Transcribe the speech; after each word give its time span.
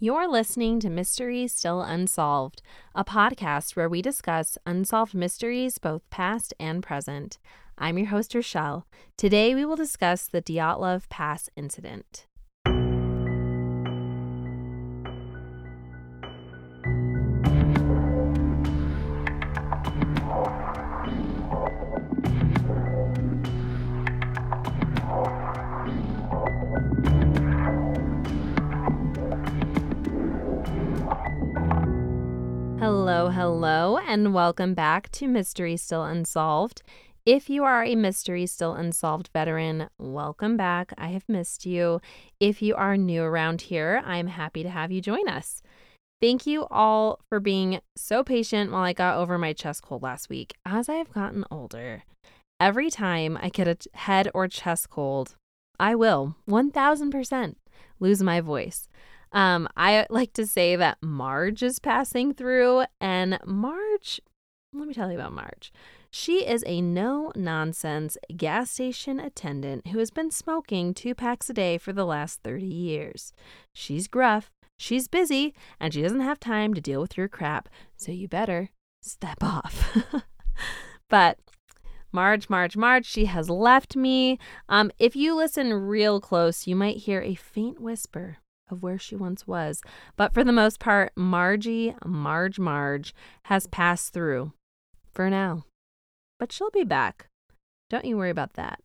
You're 0.00 0.28
listening 0.28 0.78
to 0.80 0.90
Mysteries 0.90 1.52
Still 1.52 1.82
Unsolved, 1.82 2.62
a 2.94 3.04
podcast 3.04 3.74
where 3.74 3.88
we 3.88 4.00
discuss 4.00 4.56
unsolved 4.64 5.12
mysteries 5.12 5.78
both 5.78 6.08
past 6.08 6.54
and 6.60 6.84
present. 6.84 7.38
I'm 7.76 7.98
your 7.98 8.06
host, 8.06 8.32
Rochelle. 8.32 8.86
Today 9.16 9.56
we 9.56 9.64
will 9.64 9.74
discuss 9.74 10.28
the 10.28 10.40
Dyatlov 10.40 11.08
Pass 11.08 11.50
incident. 11.56 12.26
Hello, 32.90 33.28
hello, 33.28 33.98
and 33.98 34.32
welcome 34.32 34.72
back 34.72 35.12
to 35.12 35.28
Mystery 35.28 35.76
Still 35.76 36.04
Unsolved. 36.04 36.80
If 37.26 37.50
you 37.50 37.62
are 37.62 37.84
a 37.84 37.94
Mystery 37.94 38.46
Still 38.46 38.72
Unsolved 38.72 39.28
veteran, 39.34 39.90
welcome 39.98 40.56
back. 40.56 40.94
I 40.96 41.08
have 41.08 41.28
missed 41.28 41.66
you. 41.66 42.00
If 42.40 42.62
you 42.62 42.74
are 42.76 42.96
new 42.96 43.22
around 43.22 43.60
here, 43.60 44.02
I'm 44.06 44.28
happy 44.28 44.62
to 44.62 44.70
have 44.70 44.90
you 44.90 45.02
join 45.02 45.28
us. 45.28 45.62
Thank 46.22 46.46
you 46.46 46.66
all 46.70 47.20
for 47.28 47.40
being 47.40 47.80
so 47.94 48.24
patient 48.24 48.72
while 48.72 48.84
I 48.84 48.94
got 48.94 49.18
over 49.18 49.36
my 49.36 49.52
chest 49.52 49.82
cold 49.82 50.02
last 50.02 50.30
week. 50.30 50.54
As 50.64 50.88
I 50.88 50.94
have 50.94 51.12
gotten 51.12 51.44
older, 51.50 52.04
every 52.58 52.88
time 52.88 53.38
I 53.38 53.50
get 53.50 53.68
a 53.68 53.76
head 53.98 54.30
or 54.32 54.48
chest 54.48 54.88
cold, 54.88 55.36
I 55.78 55.94
will 55.94 56.36
1000% 56.48 57.54
lose 58.00 58.22
my 58.22 58.40
voice. 58.40 58.88
Um, 59.32 59.68
I 59.76 60.06
like 60.10 60.32
to 60.34 60.46
say 60.46 60.76
that 60.76 60.98
Marge 61.02 61.62
is 61.62 61.78
passing 61.78 62.34
through, 62.34 62.84
and 63.00 63.38
Marge, 63.44 64.20
let 64.72 64.88
me 64.88 64.94
tell 64.94 65.10
you 65.10 65.18
about 65.18 65.32
Marge. 65.32 65.72
She 66.10 66.46
is 66.46 66.64
a 66.66 66.80
no 66.80 67.32
nonsense 67.36 68.16
gas 68.36 68.70
station 68.70 69.20
attendant 69.20 69.88
who 69.88 69.98
has 69.98 70.10
been 70.10 70.30
smoking 70.30 70.94
two 70.94 71.14
packs 71.14 71.50
a 71.50 71.52
day 71.52 71.76
for 71.76 71.92
the 71.92 72.06
last 72.06 72.40
30 72.42 72.64
years. 72.64 73.32
She's 73.74 74.08
gruff, 74.08 74.50
she's 74.78 75.06
busy, 75.06 75.54
and 75.78 75.92
she 75.92 76.00
doesn't 76.00 76.20
have 76.20 76.40
time 76.40 76.72
to 76.74 76.80
deal 76.80 77.02
with 77.02 77.16
your 77.18 77.28
crap, 77.28 77.68
so 77.96 78.10
you 78.10 78.26
better 78.26 78.70
step 79.02 79.42
off. 79.42 79.98
but 81.10 81.38
Marge, 82.10 82.48
Marge, 82.48 82.76
Marge, 82.76 83.04
she 83.04 83.26
has 83.26 83.50
left 83.50 83.94
me. 83.94 84.38
Um, 84.68 84.90
if 84.98 85.14
you 85.14 85.34
listen 85.34 85.74
real 85.74 86.20
close, 86.22 86.66
you 86.66 86.74
might 86.74 86.98
hear 86.98 87.20
a 87.20 87.34
faint 87.34 87.80
whisper 87.80 88.38
of 88.70 88.82
where 88.82 88.98
she 88.98 89.16
once 89.16 89.46
was. 89.46 89.82
But 90.16 90.34
for 90.34 90.44
the 90.44 90.52
most 90.52 90.78
part, 90.80 91.12
Margie, 91.16 91.94
Marge, 92.04 92.58
Marge 92.58 93.14
has 93.44 93.66
passed 93.66 94.12
through 94.12 94.52
for 95.12 95.28
now. 95.30 95.64
But 96.38 96.52
she'll 96.52 96.70
be 96.70 96.84
back. 96.84 97.26
Don't 97.90 98.04
you 98.04 98.16
worry 98.16 98.30
about 98.30 98.54
that. 98.54 98.80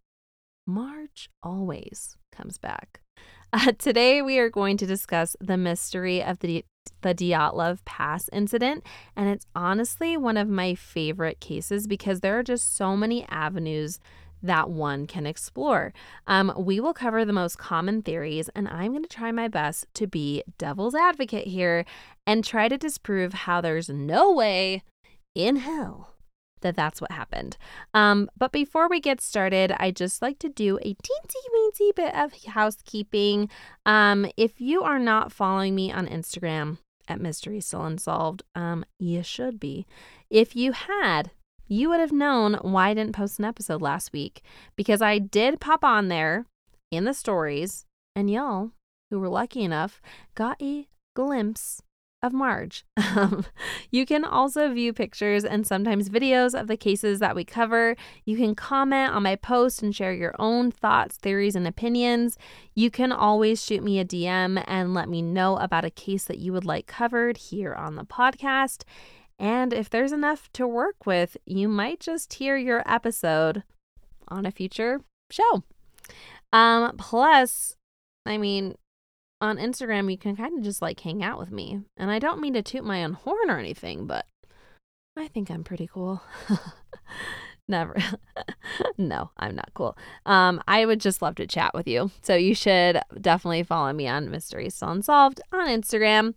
Marge 0.66 1.30
always 1.42 2.18
comes 2.32 2.58
back. 2.58 3.02
Uh, 3.56 3.72
today, 3.78 4.20
we 4.20 4.40
are 4.40 4.50
going 4.50 4.78
to 4.78 4.88
discuss 4.88 5.36
the 5.40 5.58
mystery 5.58 6.24
of 6.24 6.40
the, 6.40 6.66
the 7.02 7.14
Dyatlov 7.14 7.86
Pass 7.86 8.28
incident. 8.34 8.84
And 9.16 9.30
it's 9.30 9.46
honestly 9.54 10.18
one 10.18 10.38
of 10.38 10.50
my 10.50 10.74
favorite 10.74 11.40
cases 11.40 11.86
because 11.86 12.22
there 12.22 12.40
are 12.40 12.42
just 12.42 12.76
so 12.76 12.98
many 12.98 13.28
avenues 13.30 14.00
that 14.44 14.70
one 14.70 15.08
can 15.08 15.26
explore. 15.26 15.94
Um, 16.28 16.54
we 16.58 16.80
will 16.80 16.94
cover 16.94 17.26
the 17.26 17.34
most 17.34 17.58
common 17.58 18.02
theories, 18.02 18.50
and 18.54 18.68
I'm 18.68 18.92
going 18.92 19.04
to 19.04 19.10
try 19.10 19.32
my 19.32 19.48
best 19.48 19.88
to 19.96 20.06
be 20.06 20.44
devil's 20.58 20.94
advocate 20.94 21.48
here 21.48 21.86
and 22.28 22.44
try 22.44 22.68
to 22.68 22.78
disprove 22.78 23.34
how 23.34 23.62
there's 23.62 23.90
no 23.90 24.32
way 24.32 24.84
in 25.34 25.56
hell 25.56 26.14
that 26.64 26.76
that's 26.76 27.00
what 27.00 27.12
happened. 27.12 27.58
Um, 27.94 28.30
but 28.38 28.52
before 28.52 28.90
we 28.90 29.00
get 29.00 29.22
started, 29.22 29.72
I 29.78 29.92
just 29.92 30.22
like 30.22 30.40
to 30.40 30.50
do 30.50 30.80
a 30.82 30.96
teensy 30.96 31.44
weensy 31.56 31.96
bit 31.96 32.16
of 32.16 32.34
housekeeping. 32.46 33.50
Um, 33.86 34.26
if 34.36 34.60
you 34.60 34.82
are 34.82 35.00
not 35.00 35.32
following 35.32 35.76
me 35.76 35.92
on 35.92 36.08
Instagram 36.08 36.80
at 37.08 37.22
Mystery 37.22 37.60
Still 37.60 37.86
Unsolved, 37.86 38.44
um, 38.56 38.84
you 38.98 39.22
should 39.24 39.60
be. 39.60 39.86
If 40.30 40.56
you 40.56 40.72
had, 40.72 41.32
you 41.68 41.90
would 41.90 42.00
have 42.00 42.12
known 42.12 42.56
why 42.62 42.90
I 42.90 42.94
didn't 42.94 43.16
post 43.16 43.40
an 43.40 43.46
episode 43.46 43.82
last 43.82 44.14
week 44.14 44.42
because 44.76 45.02
I 45.02 45.20
did 45.20 45.60
pop 45.60 45.84
on 45.84 46.08
there 46.08 46.46
in 46.92 47.06
the 47.06 47.14
stories, 47.14 47.86
and 48.16 48.30
y'all 48.30 48.72
who 49.10 49.20
were 49.20 49.30
lucky 49.30 49.64
enough 49.64 50.02
got 50.36 50.62
a 50.62 50.88
glimpse 51.16 51.82
of 52.24 52.34
Marge. 52.34 52.86
Um, 53.16 53.46
you 53.92 54.08
can 54.08 54.26
also 54.26 54.74
view 54.74 54.92
pictures 54.92 55.46
and 55.46 55.68
sometimes 55.68 56.10
videos 56.10 56.60
of 56.60 56.66
the 56.66 56.76
cases 56.76 57.20
that 57.20 57.36
we 57.36 57.44
cover. 57.44 57.96
You 58.26 58.38
can 58.38 58.56
comment 58.56 59.14
on 59.14 59.22
my 59.22 59.36
post 59.36 59.84
and 59.84 59.96
share 59.96 60.14
your 60.14 60.34
own 60.40 60.72
thoughts, 60.72 61.18
theories, 61.18 61.56
and 61.56 61.68
opinions. 61.68 62.40
You 62.74 62.90
can 62.90 63.12
always 63.12 63.64
shoot 63.64 63.84
me 63.84 64.00
a 64.00 64.06
DM 64.06 64.64
and 64.66 64.96
let 64.96 65.10
me 65.10 65.22
know 65.22 65.58
about 65.58 65.86
a 65.86 65.92
case 65.92 66.24
that 66.24 66.40
you 66.40 66.54
would 66.54 66.66
like 66.66 66.88
covered 66.88 67.38
here 67.38 67.76
on 67.76 67.98
the 67.98 68.04
podcast. 68.04 68.82
And 69.44 69.74
if 69.74 69.90
there's 69.90 70.14
enough 70.14 70.50
to 70.54 70.66
work 70.66 71.06
with, 71.06 71.36
you 71.46 71.68
might 71.68 72.00
just 72.00 72.36
hear 72.36 72.56
your 72.56 72.82
episode 72.90 73.64
on 74.30 74.46
a 74.46 74.52
future 74.52 75.02
show. 75.30 75.64
Um, 76.54 76.96
plus, 76.96 77.76
I 78.26 78.38
mean, 78.38 78.76
on 79.42 79.58
Instagram, 79.58 80.10
you 80.10 80.18
can 80.18 80.38
kind 80.38 80.58
of 80.58 80.64
just 80.64 80.82
like 80.82 80.98
hang 81.02 81.22
out 81.22 81.40
with 81.40 81.52
me. 81.52 81.82
And 81.98 82.10
I 82.10 82.20
don't 82.20 82.40
mean 82.40 82.54
to 82.54 82.62
toot 82.62 82.86
my 82.86 83.04
own 83.04 83.14
horn 83.16 83.50
or 83.50 83.60
anything, 83.60 84.08
but 84.08 84.28
I 85.18 85.28
think 85.28 85.52
I'm 85.52 85.66
pretty 85.66 85.88
cool. 85.88 86.24
Never. 87.68 87.98
no, 88.98 89.32
I'm 89.36 89.56
not 89.56 89.72
cool. 89.74 89.98
Um, 90.26 90.64
I 90.70 90.86
would 90.86 91.02
just 91.02 91.22
love 91.22 91.36
to 91.36 91.48
chat 91.48 91.74
with 91.74 91.86
you. 91.86 92.12
So 92.22 92.34
you 92.36 92.56
should 92.56 93.02
definitely 93.20 93.64
follow 93.64 93.92
me 93.92 94.08
on 94.08 94.32
Mystery 94.32 94.70
Still 94.70 94.92
Unsolved 94.92 95.42
on 95.52 95.68
Instagram. 95.68 96.36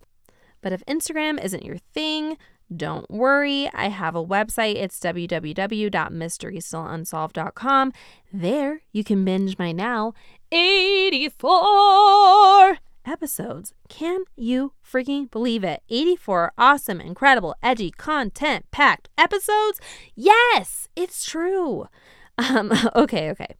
But 0.61 0.73
if 0.73 0.85
Instagram 0.87 1.41
isn't 1.41 1.63
your 1.63 1.77
thing, 1.77 2.37
don't 2.75 3.09
worry, 3.09 3.69
I 3.73 3.87
have 3.89 4.15
a 4.15 4.25
website. 4.25 4.75
It's 4.75 4.99
www.mysterystillunsolved.com. 4.99 7.93
There 8.33 8.81
you 8.91 9.03
can 9.03 9.23
binge 9.23 9.57
my 9.57 9.71
now 9.71 10.13
84 10.51 12.77
episodes. 13.05 13.73
Can 13.87 14.25
you 14.35 14.73
freaking 14.85 15.31
believe 15.31 15.63
it? 15.63 15.81
84 15.89 16.51
awesome, 16.57 16.99
incredible, 16.99 17.55
edgy, 17.63 17.91
content 17.91 18.65
packed 18.71 19.07
episodes? 19.17 19.79
Yes, 20.15 20.89
it's 20.95 21.25
true. 21.25 21.87
Um, 22.39 22.71
okay, 22.95 23.31
okay. 23.31 23.55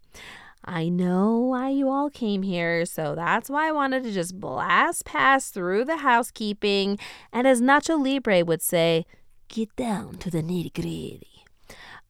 I 0.68 0.90
know 0.90 1.38
why 1.40 1.70
you 1.70 1.90
all 1.90 2.10
came 2.10 2.44
here, 2.44 2.86
so 2.86 3.16
that's 3.16 3.50
why 3.50 3.70
I 3.70 3.72
wanted 3.72 4.04
to 4.04 4.12
just 4.12 4.38
blast 4.38 5.06
past 5.06 5.54
through 5.54 5.86
the 5.86 5.98
housekeeping 5.98 7.00
and, 7.32 7.48
as 7.48 7.62
Nacho 7.62 7.98
Libre 7.98 8.44
would 8.44 8.62
say, 8.62 9.06
get 9.48 9.74
down 9.78 10.18
to 10.18 10.30
the 10.30 10.44
nitty 10.44 10.74
gritty. 10.74 11.46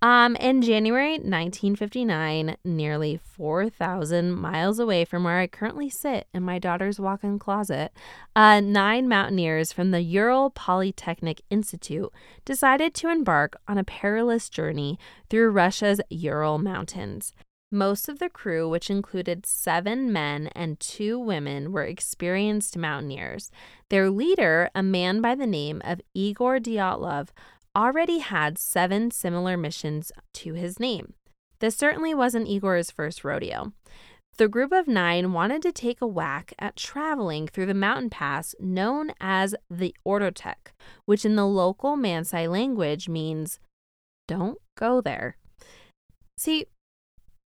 Um, 0.01 0.35
in 0.37 0.63
January 0.63 1.13
1959, 1.13 2.57
nearly 2.63 3.19
4,000 3.23 4.31
miles 4.31 4.79
away 4.79 5.05
from 5.05 5.23
where 5.23 5.39
I 5.39 5.45
currently 5.47 5.89
sit 5.89 6.27
in 6.33 6.41
my 6.41 6.57
daughter's 6.57 6.99
walk 6.99 7.23
in 7.23 7.37
closet, 7.37 7.91
uh, 8.35 8.59
nine 8.59 9.07
mountaineers 9.07 9.71
from 9.71 9.91
the 9.91 10.01
Ural 10.01 10.49
Polytechnic 10.49 11.41
Institute 11.51 12.11
decided 12.43 12.95
to 12.95 13.09
embark 13.09 13.55
on 13.67 13.77
a 13.77 13.83
perilous 13.83 14.49
journey 14.49 14.97
through 15.29 15.51
Russia's 15.51 16.01
Ural 16.09 16.57
Mountains. 16.57 17.33
Most 17.71 18.07
of 18.07 18.19
the 18.19 18.29
crew, 18.29 18.69
which 18.69 18.89
included 18.89 19.45
seven 19.45 20.13
men 20.13 20.47
and 20.55 20.79
two 20.79 21.19
women, 21.19 21.73
were 21.73 21.83
experienced 21.83 22.77
mountaineers. 22.77 23.51
Their 23.89 24.09
leader, 24.09 24.69
a 24.73 24.81
man 24.81 25.19
by 25.19 25.35
the 25.35 25.47
name 25.47 25.81
of 25.83 26.01
Igor 26.13 26.59
Dyatlov, 26.59 27.29
already 27.75 28.19
had 28.19 28.57
seven 28.57 29.11
similar 29.11 29.57
missions 29.57 30.13
to 30.35 30.53
his 30.53 30.79
name. 30.79 31.13
This 31.59 31.75
certainly 31.75 32.13
wasn't 32.13 32.47
Igor's 32.47 32.89
first 32.89 33.25
rodeo. 33.25 33.73
The 34.37 34.47
group 34.47 34.71
of 34.71 34.87
nine 34.87 35.33
wanted 35.33 35.61
to 35.63 35.71
take 35.71 35.99
a 35.99 36.07
whack 36.07 36.53
at 36.59 36.75
traveling 36.75 37.47
through 37.47 37.65
the 37.65 37.73
mountain 37.73 38.09
pass 38.09 38.55
known 38.59 39.11
as 39.19 39.55
the 39.69 39.95
Otorten, 40.05 40.55
which 41.05 41.25
in 41.25 41.35
the 41.35 41.47
local 41.47 41.97
Mansai 41.97 42.49
language 42.49 43.09
means 43.09 43.59
don't 44.27 44.59
go 44.77 45.01
there. 45.01 45.37
See, 46.37 46.67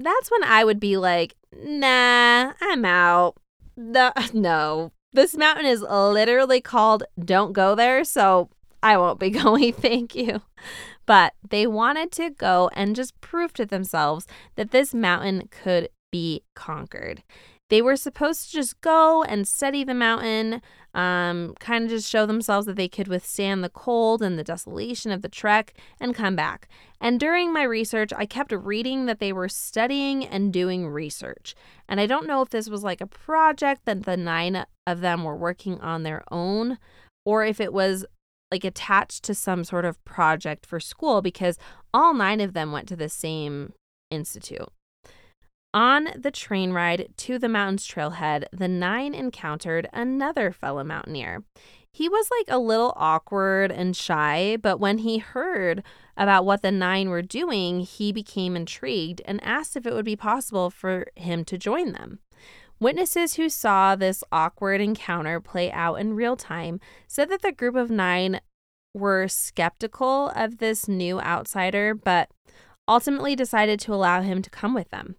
that's 0.02 0.32
when 0.32 0.44
I 0.44 0.64
would 0.64 0.80
be 0.80 0.98
like, 0.98 1.36
nah, 1.64 2.54
I'm 2.62 2.86
out. 2.86 3.36
No, 3.78 4.12
no, 4.34 4.92
this 5.14 5.36
mountain 5.36 5.66
is 5.66 5.82
literally 5.82 6.62
called 6.62 7.04
Don't 7.20 7.54
Go 7.54 7.76
There, 7.76 8.04
so 8.04 8.50
I 8.84 8.98
won't 8.98 9.20
be 9.20 9.30
going, 9.32 9.74
thank 9.74 10.16
you. 10.16 10.42
But 11.06 11.34
they 11.50 11.68
wanted 11.68 12.12
to 12.14 12.30
go 12.30 12.70
and 12.74 12.96
just 12.96 13.20
prove 13.22 13.54
to 13.54 13.66
themselves 13.66 14.28
that 14.56 14.72
this 14.72 14.94
mountain 14.94 15.50
could 15.50 15.90
be 16.12 16.44
conquered. 16.56 17.24
They 17.70 17.82
were 17.82 17.96
supposed 17.96 18.46
to 18.46 18.52
just 18.52 18.82
go 18.82 19.24
and 19.24 19.48
study 19.48 19.84
the 19.84 19.94
mountain, 19.94 20.62
um, 20.94 21.56
kind 21.60 21.86
of 21.86 21.90
just 21.90 22.10
show 22.10 22.26
themselves 22.26 22.66
that 22.68 22.76
they 22.76 22.88
could 22.88 23.08
withstand 23.08 23.64
the 23.64 23.70
cold 23.70 24.22
and 24.22 24.38
the 24.38 24.44
desolation 24.44 25.12
of 25.12 25.22
the 25.22 25.30
trek 25.30 25.74
and 26.00 26.16
come 26.16 26.36
back. 26.36 26.68
And 27.00 27.20
during 27.20 27.54
my 27.54 27.64
research, 27.64 28.12
I 28.16 28.26
kept 28.26 28.52
reading 28.52 29.06
that 29.06 29.20
they 29.20 29.34
were 29.34 29.50
studying 29.50 30.26
and 30.26 30.52
doing 30.52 30.88
research. 30.88 31.56
And 31.88 32.00
I 32.00 32.06
don't 32.06 32.28
know 32.28 32.42
if 32.42 32.50
this 32.50 32.70
was 32.70 32.84
like 32.84 33.02
a 33.02 33.08
project 33.08 33.86
that 33.86 34.04
the 34.04 34.18
nine 34.18 34.66
of 34.86 35.02
them 35.02 35.24
were 35.24 35.36
working 35.36 35.80
on 35.80 36.04
their 36.04 36.24
own 36.32 36.78
or 37.26 37.46
if 37.46 37.60
it 37.60 37.74
was 37.74 38.06
like 38.52 38.64
attached 38.66 39.24
to 39.24 39.34
some 39.34 39.64
sort 39.64 39.86
of 39.86 40.04
project 40.04 40.66
for 40.66 40.80
school 40.80 41.22
because 41.22 41.58
all 41.94 42.14
nine 42.14 42.42
of 42.42 42.54
them 42.54 42.72
went 42.72 42.88
to 42.90 42.96
the 42.96 43.10
same 43.10 43.74
institute. 44.10 44.70
On 45.74 46.10
the 46.18 46.32
train 46.32 46.74
ride 46.74 47.14
to 47.18 47.40
the 47.40 47.48
mountain's 47.48 47.88
trailhead, 47.88 48.46
the 48.52 48.68
nine 48.68 49.14
encountered 49.14 49.88
another 49.94 50.52
fellow 50.52 50.84
mountaineer. 50.84 51.44
He 51.94 52.10
was 52.10 52.30
like 52.40 52.54
a 52.54 52.60
little 52.60 52.94
awkward 52.96 53.72
and 53.72 53.96
shy, 53.96 54.58
but 54.62 54.80
when 54.80 55.00
he 55.00 55.18
heard 55.18 55.84
about 56.18 56.46
what 56.46 56.62
the 56.62 56.72
nine 56.72 57.10
were 57.10 57.22
doing, 57.22 57.82
he 57.82 58.12
became 58.12 58.56
intrigued 58.56 59.22
and 59.26 59.44
asked 59.44 59.76
if 59.78 59.86
it 59.86 59.94
would 59.94 60.06
be 60.06 60.16
possible 60.16 60.70
for 60.70 61.08
him 61.16 61.46
to 61.46 61.58
join 61.58 61.94
them. 61.94 62.20
Witnesses 62.80 63.36
who 63.36 63.48
saw 63.48 63.96
this 63.96 64.24
awkward 64.32 64.82
encounter 64.82 65.40
play 65.40 65.72
out 65.72 65.96
in 65.96 66.16
real 66.16 66.36
time 66.36 66.80
said 67.08 67.30
that 67.30 67.42
the 67.42 67.52
group 67.52 67.76
of 67.76 67.92
nine 67.92 68.42
were 68.94 69.28
skeptical 69.28 70.30
of 70.36 70.58
this 70.58 70.88
new 70.88 71.22
outsider, 71.22 71.94
but 71.94 72.30
ultimately 72.88 73.36
decided 73.36 73.80
to 73.82 73.94
allow 73.94 74.22
him 74.22 74.42
to 74.42 74.50
come 74.50 74.74
with 74.74 74.90
them. 74.90 75.16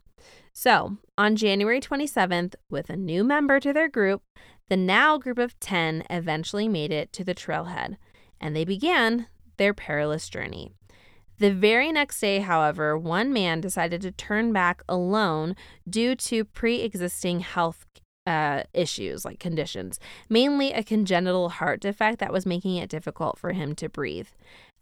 So, 0.52 0.99
on 1.16 1.37
January 1.37 1.81
27th, 1.81 2.54
with 2.70 2.90
a 2.90 2.96
new 2.96 3.25
member 3.25 3.58
to 3.60 3.72
their 3.72 3.88
group, 3.88 4.22
the 4.69 4.76
now 4.76 5.19
group 5.19 5.38
of 5.38 5.58
10 5.60 6.04
eventually 6.10 6.69
made 6.69 6.93
it 6.93 7.12
to 7.14 7.25
the 7.25 7.34
trailhead, 7.34 7.96
and 8.40 8.54
they 8.54 8.64
began 8.64 9.28
their 9.56 9.75
perilous 9.75 10.28
journey. 10.28 10.72
The 11.38 11.50
very 11.50 11.90
next 11.90 12.20
day, 12.20 12.40
however, 12.40 12.96
one 12.96 13.32
man 13.32 13.60
decided 13.60 14.02
to 14.02 14.12
turn 14.12 14.52
back 14.52 14.82
alone 14.88 15.56
due 15.88 16.14
to 16.16 16.44
pre 16.44 16.82
existing 16.82 17.40
health 17.40 17.87
uh, 18.26 18.62
issues, 18.72 19.25
like 19.25 19.40
conditions, 19.40 19.99
mainly 20.28 20.72
a 20.72 20.84
congenital 20.84 21.49
heart 21.49 21.81
defect 21.81 22.19
that 22.20 22.32
was 22.32 22.46
making 22.46 22.76
it 22.76 22.88
difficult 22.88 23.38
for 23.38 23.52
him 23.52 23.75
to 23.75 23.88
breathe. 23.88 24.28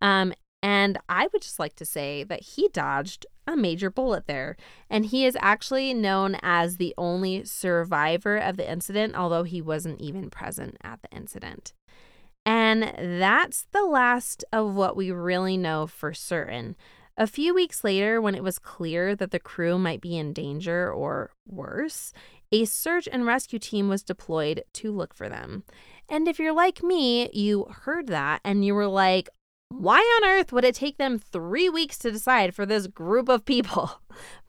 Um, 0.02 0.34
and 0.62 0.98
I 1.08 1.28
would 1.32 1.42
just 1.42 1.58
like 1.58 1.76
to 1.76 1.84
say 1.84 2.22
that 2.24 2.42
he 2.42 2.68
dodged 2.68 3.26
a 3.46 3.56
major 3.56 3.90
bullet 3.90 4.26
there. 4.26 4.56
And 4.88 5.06
he 5.06 5.24
is 5.24 5.36
actually 5.40 5.94
known 5.94 6.36
as 6.42 6.76
the 6.76 6.94
only 6.98 7.44
survivor 7.44 8.36
of 8.36 8.56
the 8.56 8.70
incident, 8.70 9.16
although 9.16 9.44
he 9.44 9.62
wasn't 9.62 10.00
even 10.00 10.30
present 10.30 10.76
at 10.82 11.00
the 11.02 11.16
incident. 11.16 11.72
And 12.44 12.82
that's 13.20 13.66
the 13.72 13.84
last 13.84 14.44
of 14.52 14.74
what 14.74 14.96
we 14.96 15.10
really 15.10 15.56
know 15.56 15.86
for 15.86 16.12
certain. 16.12 16.76
A 17.16 17.26
few 17.26 17.54
weeks 17.54 17.84
later, 17.84 18.20
when 18.20 18.34
it 18.34 18.42
was 18.42 18.58
clear 18.58 19.14
that 19.14 19.30
the 19.30 19.38
crew 19.38 19.78
might 19.78 20.00
be 20.00 20.16
in 20.16 20.32
danger 20.32 20.90
or 20.90 21.32
worse, 21.46 22.12
a 22.52 22.64
search 22.64 23.08
and 23.10 23.26
rescue 23.26 23.58
team 23.58 23.88
was 23.88 24.02
deployed 24.02 24.62
to 24.74 24.90
look 24.90 25.14
for 25.14 25.28
them. 25.28 25.64
And 26.08 26.26
if 26.26 26.38
you're 26.38 26.54
like 26.54 26.82
me, 26.82 27.30
you 27.32 27.66
heard 27.82 28.06
that 28.08 28.40
and 28.44 28.64
you 28.64 28.74
were 28.74 28.88
like, 28.88 29.28
why 29.70 29.98
on 29.98 30.28
earth 30.28 30.52
would 30.52 30.64
it 30.64 30.74
take 30.74 30.98
them 30.98 31.18
three 31.18 31.68
weeks 31.68 31.96
to 31.98 32.10
decide 32.10 32.54
for 32.54 32.66
this 32.66 32.86
group 32.86 33.28
of 33.28 33.44
people? 33.44 33.92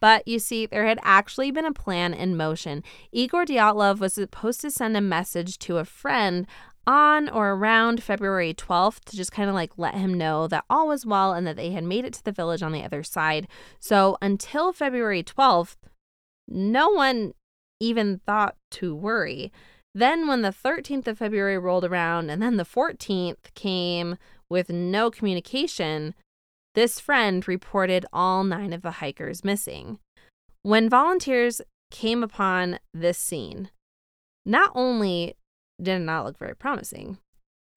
But 0.01 0.27
you 0.27 0.39
see, 0.39 0.65
there 0.65 0.87
had 0.87 0.99
actually 1.03 1.51
been 1.51 1.63
a 1.63 1.71
plan 1.71 2.15
in 2.15 2.35
motion. 2.35 2.83
Igor 3.11 3.45
Dyatlov 3.45 3.99
was 3.99 4.15
supposed 4.15 4.59
to 4.61 4.71
send 4.71 4.97
a 4.97 5.01
message 5.01 5.59
to 5.59 5.77
a 5.77 5.85
friend 5.85 6.47
on 6.87 7.29
or 7.29 7.51
around 7.51 8.01
February 8.01 8.53
12th 8.55 9.01
to 9.05 9.15
just 9.15 9.31
kind 9.31 9.47
of 9.47 9.53
like 9.53 9.77
let 9.77 9.93
him 9.93 10.15
know 10.15 10.47
that 10.47 10.65
all 10.69 10.87
was 10.87 11.05
well 11.05 11.33
and 11.33 11.45
that 11.45 11.55
they 11.55 11.69
had 11.71 11.83
made 11.83 12.03
it 12.03 12.13
to 12.13 12.23
the 12.23 12.31
village 12.31 12.63
on 12.63 12.71
the 12.71 12.83
other 12.83 13.03
side. 13.03 13.47
So 13.79 14.17
until 14.21 14.73
February 14.73 15.23
12th, 15.23 15.75
no 16.47 16.89
one 16.89 17.33
even 17.79 18.19
thought 18.25 18.55
to 18.71 18.95
worry. 18.95 19.51
Then, 19.93 20.27
when 20.27 20.41
the 20.41 20.49
13th 20.49 21.07
of 21.07 21.17
February 21.17 21.57
rolled 21.57 21.83
around 21.83 22.29
and 22.29 22.41
then 22.41 22.55
the 22.55 22.63
14th 22.63 23.53
came 23.55 24.17
with 24.51 24.69
no 24.69 25.09
communication, 25.09 26.13
this 26.75 26.99
friend 26.99 27.47
reported 27.47 28.05
all 28.13 28.43
nine 28.43 28.73
of 28.73 28.81
the 28.81 28.91
hikers 28.91 29.43
missing. 29.43 29.97
When 30.61 30.89
volunteers 30.89 31.61
came 31.89 32.21
upon 32.21 32.79
this 32.93 33.17
scene, 33.17 33.71
not 34.45 34.71
only 34.75 35.35
did 35.81 36.01
it 36.01 36.05
not 36.05 36.25
look 36.25 36.37
very 36.37 36.55
promising. 36.55 37.17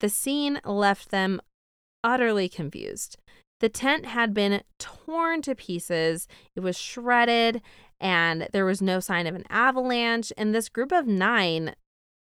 The 0.01 0.09
scene 0.09 0.59
left 0.63 1.09
them 1.09 1.41
utterly 2.03 2.47
confused. 2.47 3.17
The 3.61 3.69
tent 3.69 4.05
had 4.05 4.33
been 4.33 4.61
torn 4.77 5.41
to 5.43 5.55
pieces, 5.55 6.27
it 6.55 6.59
was 6.59 6.77
shredded, 6.77 7.61
and 7.99 8.47
there 8.51 8.65
was 8.65 8.81
no 8.81 8.99
sign 8.99 9.25
of 9.25 9.33
an 9.35 9.45
avalanche. 9.49 10.31
And 10.37 10.53
this 10.53 10.69
group 10.69 10.91
of 10.91 11.07
nine 11.07 11.73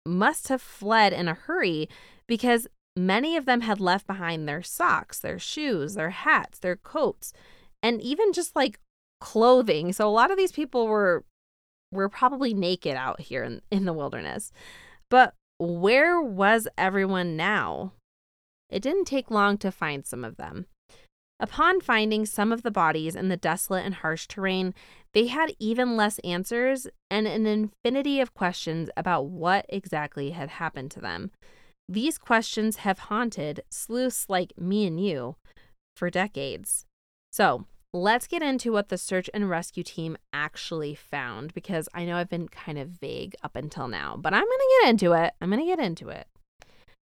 must 0.04 0.48
have 0.48 0.62
fled 0.62 1.12
in 1.12 1.26
a 1.26 1.34
hurry 1.34 1.88
because 2.26 2.68
many 2.96 3.36
of 3.36 3.44
them 3.44 3.60
had 3.60 3.80
left 3.80 4.06
behind 4.06 4.48
their 4.48 4.62
socks, 4.62 5.18
their 5.18 5.38
shoes, 5.38 5.94
their 5.94 6.10
hats, 6.10 6.58
their 6.58 6.76
coats, 6.76 7.32
and 7.82 8.00
even 8.00 8.32
just 8.32 8.56
like 8.56 8.80
clothing. 9.20 9.92
So 9.92 10.08
a 10.08 10.10
lot 10.10 10.30
of 10.30 10.36
these 10.36 10.52
people 10.52 10.86
were 10.86 11.24
were 11.92 12.08
probably 12.08 12.52
naked 12.52 12.96
out 12.96 13.20
here 13.20 13.44
in, 13.44 13.62
in 13.70 13.84
the 13.84 13.92
wilderness. 13.92 14.52
But 15.08 15.34
where 15.58 16.20
was 16.20 16.66
everyone 16.76 17.36
now? 17.36 17.92
It 18.68 18.82
didn't 18.82 19.04
take 19.04 19.30
long 19.30 19.56
to 19.58 19.70
find 19.70 20.04
some 20.04 20.24
of 20.24 20.36
them. 20.36 20.66
Upon 21.38 21.80
finding 21.80 22.24
some 22.26 22.50
of 22.50 22.62
the 22.62 22.70
bodies 22.70 23.14
in 23.14 23.28
the 23.28 23.36
desolate 23.36 23.84
and 23.84 23.96
harsh 23.96 24.26
terrain, 24.26 24.74
they 25.12 25.26
had 25.26 25.54
even 25.58 25.96
less 25.96 26.18
answers 26.20 26.88
and 27.10 27.26
an 27.26 27.46
infinity 27.46 28.20
of 28.20 28.34
questions 28.34 28.90
about 28.96 29.26
what 29.26 29.66
exactly 29.68 30.30
had 30.30 30.48
happened 30.50 30.90
to 30.92 31.00
them. 31.00 31.30
These 31.88 32.18
questions 32.18 32.78
have 32.78 32.98
haunted 32.98 33.62
sleuths 33.70 34.26
like 34.28 34.52
me 34.58 34.86
and 34.86 35.00
you 35.00 35.36
for 35.94 36.10
decades. 36.10 36.84
So, 37.30 37.66
let's 37.92 38.26
get 38.26 38.42
into 38.42 38.72
what 38.72 38.88
the 38.88 38.98
search 38.98 39.30
and 39.32 39.48
rescue 39.48 39.82
team 39.82 40.16
actually 40.32 40.94
found 40.94 41.54
because 41.54 41.88
I 41.94 42.04
know 42.04 42.16
I've 42.16 42.28
been 42.28 42.48
kind 42.48 42.78
of 42.78 42.88
vague 42.88 43.34
up 43.42 43.56
until 43.56 43.88
now, 43.88 44.16
but 44.18 44.34
I'm 44.34 44.44
going 44.44 44.58
to 44.58 44.76
get 44.82 44.90
into 44.90 45.12
it. 45.12 45.34
I'm 45.40 45.50
going 45.50 45.60
to 45.60 45.66
get 45.66 45.78
into 45.78 46.08
it. 46.08 46.26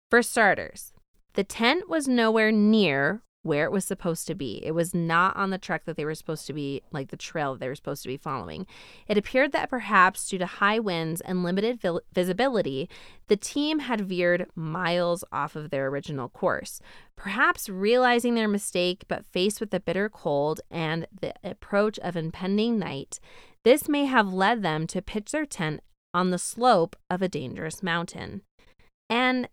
For 0.09 0.21
starters, 0.21 0.91
the 1.33 1.43
tent 1.43 1.87
was 1.87 2.07
nowhere 2.07 2.51
near 2.51 3.21
where 3.43 3.65
it 3.65 3.71
was 3.71 3.85
supposed 3.85 4.25
to 4.27 4.35
be. 4.35 4.61
It 4.65 4.71
was 4.71 4.93
not 4.93 5.35
on 5.35 5.49
the 5.49 5.57
trek 5.57 5.83
that 5.85 5.97
they 5.97 6.05
were 6.05 6.15
supposed 6.15 6.47
to 6.47 6.53
be, 6.53 6.81
like 6.91 7.09
the 7.09 7.17
trail 7.17 7.53
that 7.53 7.59
they 7.59 7.67
were 7.67 7.75
supposed 7.75 8.01
to 8.03 8.09
be 8.09 8.17
following. 8.17 8.65
It 9.07 9.17
appeared 9.17 9.51
that 9.51 9.69
perhaps 9.69 10.27
due 10.27 10.37
to 10.37 10.45
high 10.45 10.79
winds 10.79 11.21
and 11.21 11.43
limited 11.43 11.81
vi- 11.81 11.99
visibility, 12.13 12.89
the 13.27 13.35
team 13.35 13.79
had 13.79 14.01
veered 14.01 14.47
miles 14.55 15.23
off 15.31 15.55
of 15.55 15.69
their 15.69 15.87
original 15.87 16.29
course. 16.29 16.79
Perhaps 17.15 17.69
realizing 17.69 18.33
their 18.35 18.47
mistake, 18.47 19.03
but 19.07 19.25
faced 19.25 19.59
with 19.59 19.71
the 19.71 19.79
bitter 19.79 20.09
cold 20.09 20.61
and 20.71 21.05
the 21.21 21.33
approach 21.43 21.99
of 21.99 22.15
impending 22.15 22.79
night, 22.79 23.19
this 23.63 23.89
may 23.89 24.05
have 24.05 24.33
led 24.33 24.63
them 24.63 24.87
to 24.87 25.01
pitch 25.01 25.31
their 25.31 25.45
tent 25.45 25.81
on 26.13 26.29
the 26.29 26.37
slope 26.37 26.95
of 27.09 27.21
a 27.21 27.27
dangerous 27.27 27.83
mountain. 27.83 28.41
And 29.09 29.49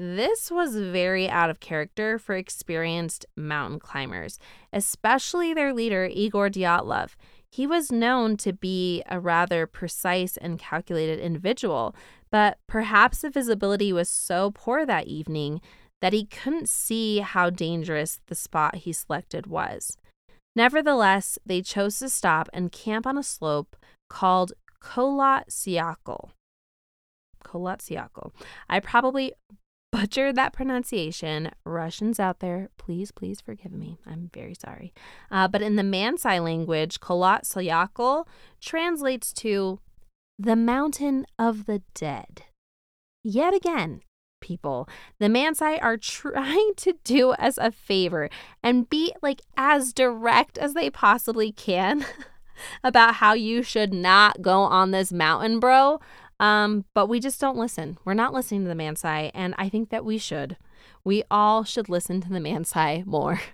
this 0.00 0.48
was 0.48 0.76
very 0.76 1.28
out 1.28 1.50
of 1.50 1.58
character 1.58 2.20
for 2.20 2.36
experienced 2.36 3.26
mountain 3.36 3.80
climbers, 3.80 4.38
especially 4.72 5.52
their 5.52 5.74
leader, 5.74 6.08
Igor 6.10 6.50
Dyatlov. 6.50 7.16
He 7.50 7.66
was 7.66 7.90
known 7.90 8.36
to 8.36 8.52
be 8.52 9.02
a 9.08 9.18
rather 9.18 9.66
precise 9.66 10.36
and 10.36 10.56
calculated 10.56 11.18
individual, 11.18 11.96
but 12.30 12.58
perhaps 12.68 13.22
the 13.22 13.30
visibility 13.30 13.92
was 13.92 14.08
so 14.08 14.52
poor 14.54 14.86
that 14.86 15.08
evening 15.08 15.60
that 16.00 16.12
he 16.12 16.26
couldn't 16.26 16.68
see 16.68 17.18
how 17.18 17.50
dangerous 17.50 18.20
the 18.28 18.36
spot 18.36 18.76
he 18.76 18.92
selected 18.92 19.48
was. 19.48 19.96
Nevertheless, 20.54 21.40
they 21.44 21.60
chose 21.60 21.98
to 21.98 22.08
stop 22.08 22.48
and 22.52 22.70
camp 22.70 23.04
on 23.04 23.18
a 23.18 23.24
slope 23.24 23.74
called 24.08 24.52
Kholat 24.80 25.48
Syakhl. 25.50 26.30
Kholat 27.44 27.78
Syakhl. 27.80 28.30
I 28.68 28.78
probably 28.78 29.32
butchered 29.90 30.36
that 30.36 30.52
pronunciation. 30.52 31.50
Russians 31.64 32.20
out 32.20 32.40
there, 32.40 32.70
please, 32.76 33.10
please 33.10 33.40
forgive 33.40 33.72
me. 33.72 33.98
I'm 34.06 34.30
very 34.32 34.54
sorry. 34.54 34.92
Uh, 35.30 35.48
but 35.48 35.62
in 35.62 35.76
the 35.76 35.82
Mansai 35.82 36.42
language, 36.42 37.00
Kholat 37.00 37.42
Syakhl 37.42 38.26
translates 38.60 39.32
to 39.34 39.80
the 40.38 40.56
mountain 40.56 41.26
of 41.38 41.66
the 41.66 41.82
dead. 41.94 42.42
Yet 43.24 43.54
again, 43.54 44.02
people, 44.40 44.88
the 45.18 45.26
Mansai 45.26 45.82
are 45.82 45.96
trying 45.98 46.72
to 46.76 46.94
do 47.04 47.30
us 47.30 47.58
a 47.58 47.72
favor 47.72 48.30
and 48.62 48.88
be 48.88 49.12
like 49.22 49.42
as 49.56 49.92
direct 49.92 50.58
as 50.58 50.74
they 50.74 50.90
possibly 50.90 51.52
can. 51.52 52.04
about 52.82 53.14
how 53.14 53.34
you 53.34 53.62
should 53.62 53.92
not 53.92 54.42
go 54.42 54.62
on 54.62 54.90
this 54.90 55.12
mountain, 55.12 55.60
bro. 55.60 56.00
Um, 56.40 56.84
but 56.94 57.08
we 57.08 57.20
just 57.20 57.40
don't 57.40 57.58
listen. 57.58 57.98
We're 58.04 58.14
not 58.14 58.32
listening 58.32 58.62
to 58.62 58.68
the 58.68 58.74
Mansai, 58.74 59.30
and 59.34 59.54
I 59.58 59.68
think 59.68 59.90
that 59.90 60.04
we 60.04 60.18
should. 60.18 60.56
We 61.04 61.24
all 61.30 61.64
should 61.64 61.88
listen 61.88 62.20
to 62.20 62.28
the 62.28 62.38
Mansai 62.38 63.04
more. 63.06 63.40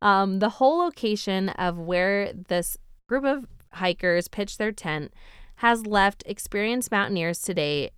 Um, 0.00 0.38
the 0.38 0.48
whole 0.48 0.78
location 0.78 1.48
of 1.48 1.76
where 1.76 2.32
this 2.32 2.76
group 3.08 3.24
of 3.24 3.46
hikers 3.72 4.28
pitched 4.28 4.58
their 4.58 4.70
tent 4.70 5.12
has 5.56 5.86
left 5.86 6.22
experienced 6.24 6.92
mountaineers 6.92 7.40
today 7.42 7.90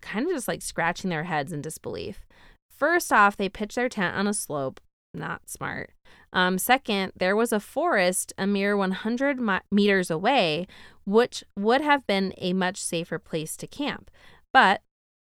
kind 0.00 0.26
of 0.26 0.32
just 0.32 0.48
like 0.48 0.62
scratching 0.62 1.10
their 1.10 1.24
heads 1.24 1.52
in 1.52 1.60
disbelief. 1.60 2.26
First 2.70 3.12
off, 3.12 3.36
they 3.36 3.48
pitched 3.48 3.76
their 3.76 3.88
tent 3.88 4.16
on 4.16 4.26
a 4.26 4.34
slope. 4.34 4.80
Not 5.12 5.48
smart. 5.48 5.90
Um, 6.32 6.58
second, 6.58 7.12
there 7.16 7.34
was 7.34 7.52
a 7.52 7.60
forest 7.60 8.32
a 8.38 8.46
mere 8.46 8.76
100 8.76 9.40
mi- 9.40 9.58
meters 9.70 10.10
away, 10.10 10.66
which 11.04 11.42
would 11.58 11.80
have 11.80 12.06
been 12.06 12.32
a 12.38 12.52
much 12.52 12.80
safer 12.80 13.18
place 13.18 13.56
to 13.56 13.66
camp. 13.66 14.10
But 14.52 14.82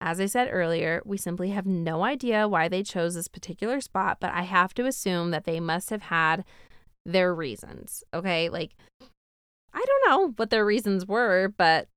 as 0.01 0.21
I 0.21 0.27
said 0.27 0.49
earlier, 0.51 1.01
we 1.05 1.17
simply 1.17 1.51
have 1.51 1.65
no 1.65 2.03
idea 2.03 2.49
why 2.49 2.69
they 2.69 2.83
chose 2.83 3.15
this 3.15 3.29
particular 3.29 3.81
spot, 3.81 4.19
but 4.21 4.33
I 4.33 4.43
have 4.43 4.75
to 4.75 4.87
assume 4.87 5.31
that 5.31 5.45
they 5.45 5.61
must 5.61 5.91
have 5.91 6.03
had 6.03 6.45
their 7.07 7.35
reasons. 7.35 8.05
Okay? 8.13 8.49
Like 8.49 8.75
I 9.73 9.85
don't 9.87 10.11
know 10.11 10.33
what 10.37 10.51
their 10.51 10.67
reasons 10.67 11.07
were, 11.07 11.53
but 11.57 11.89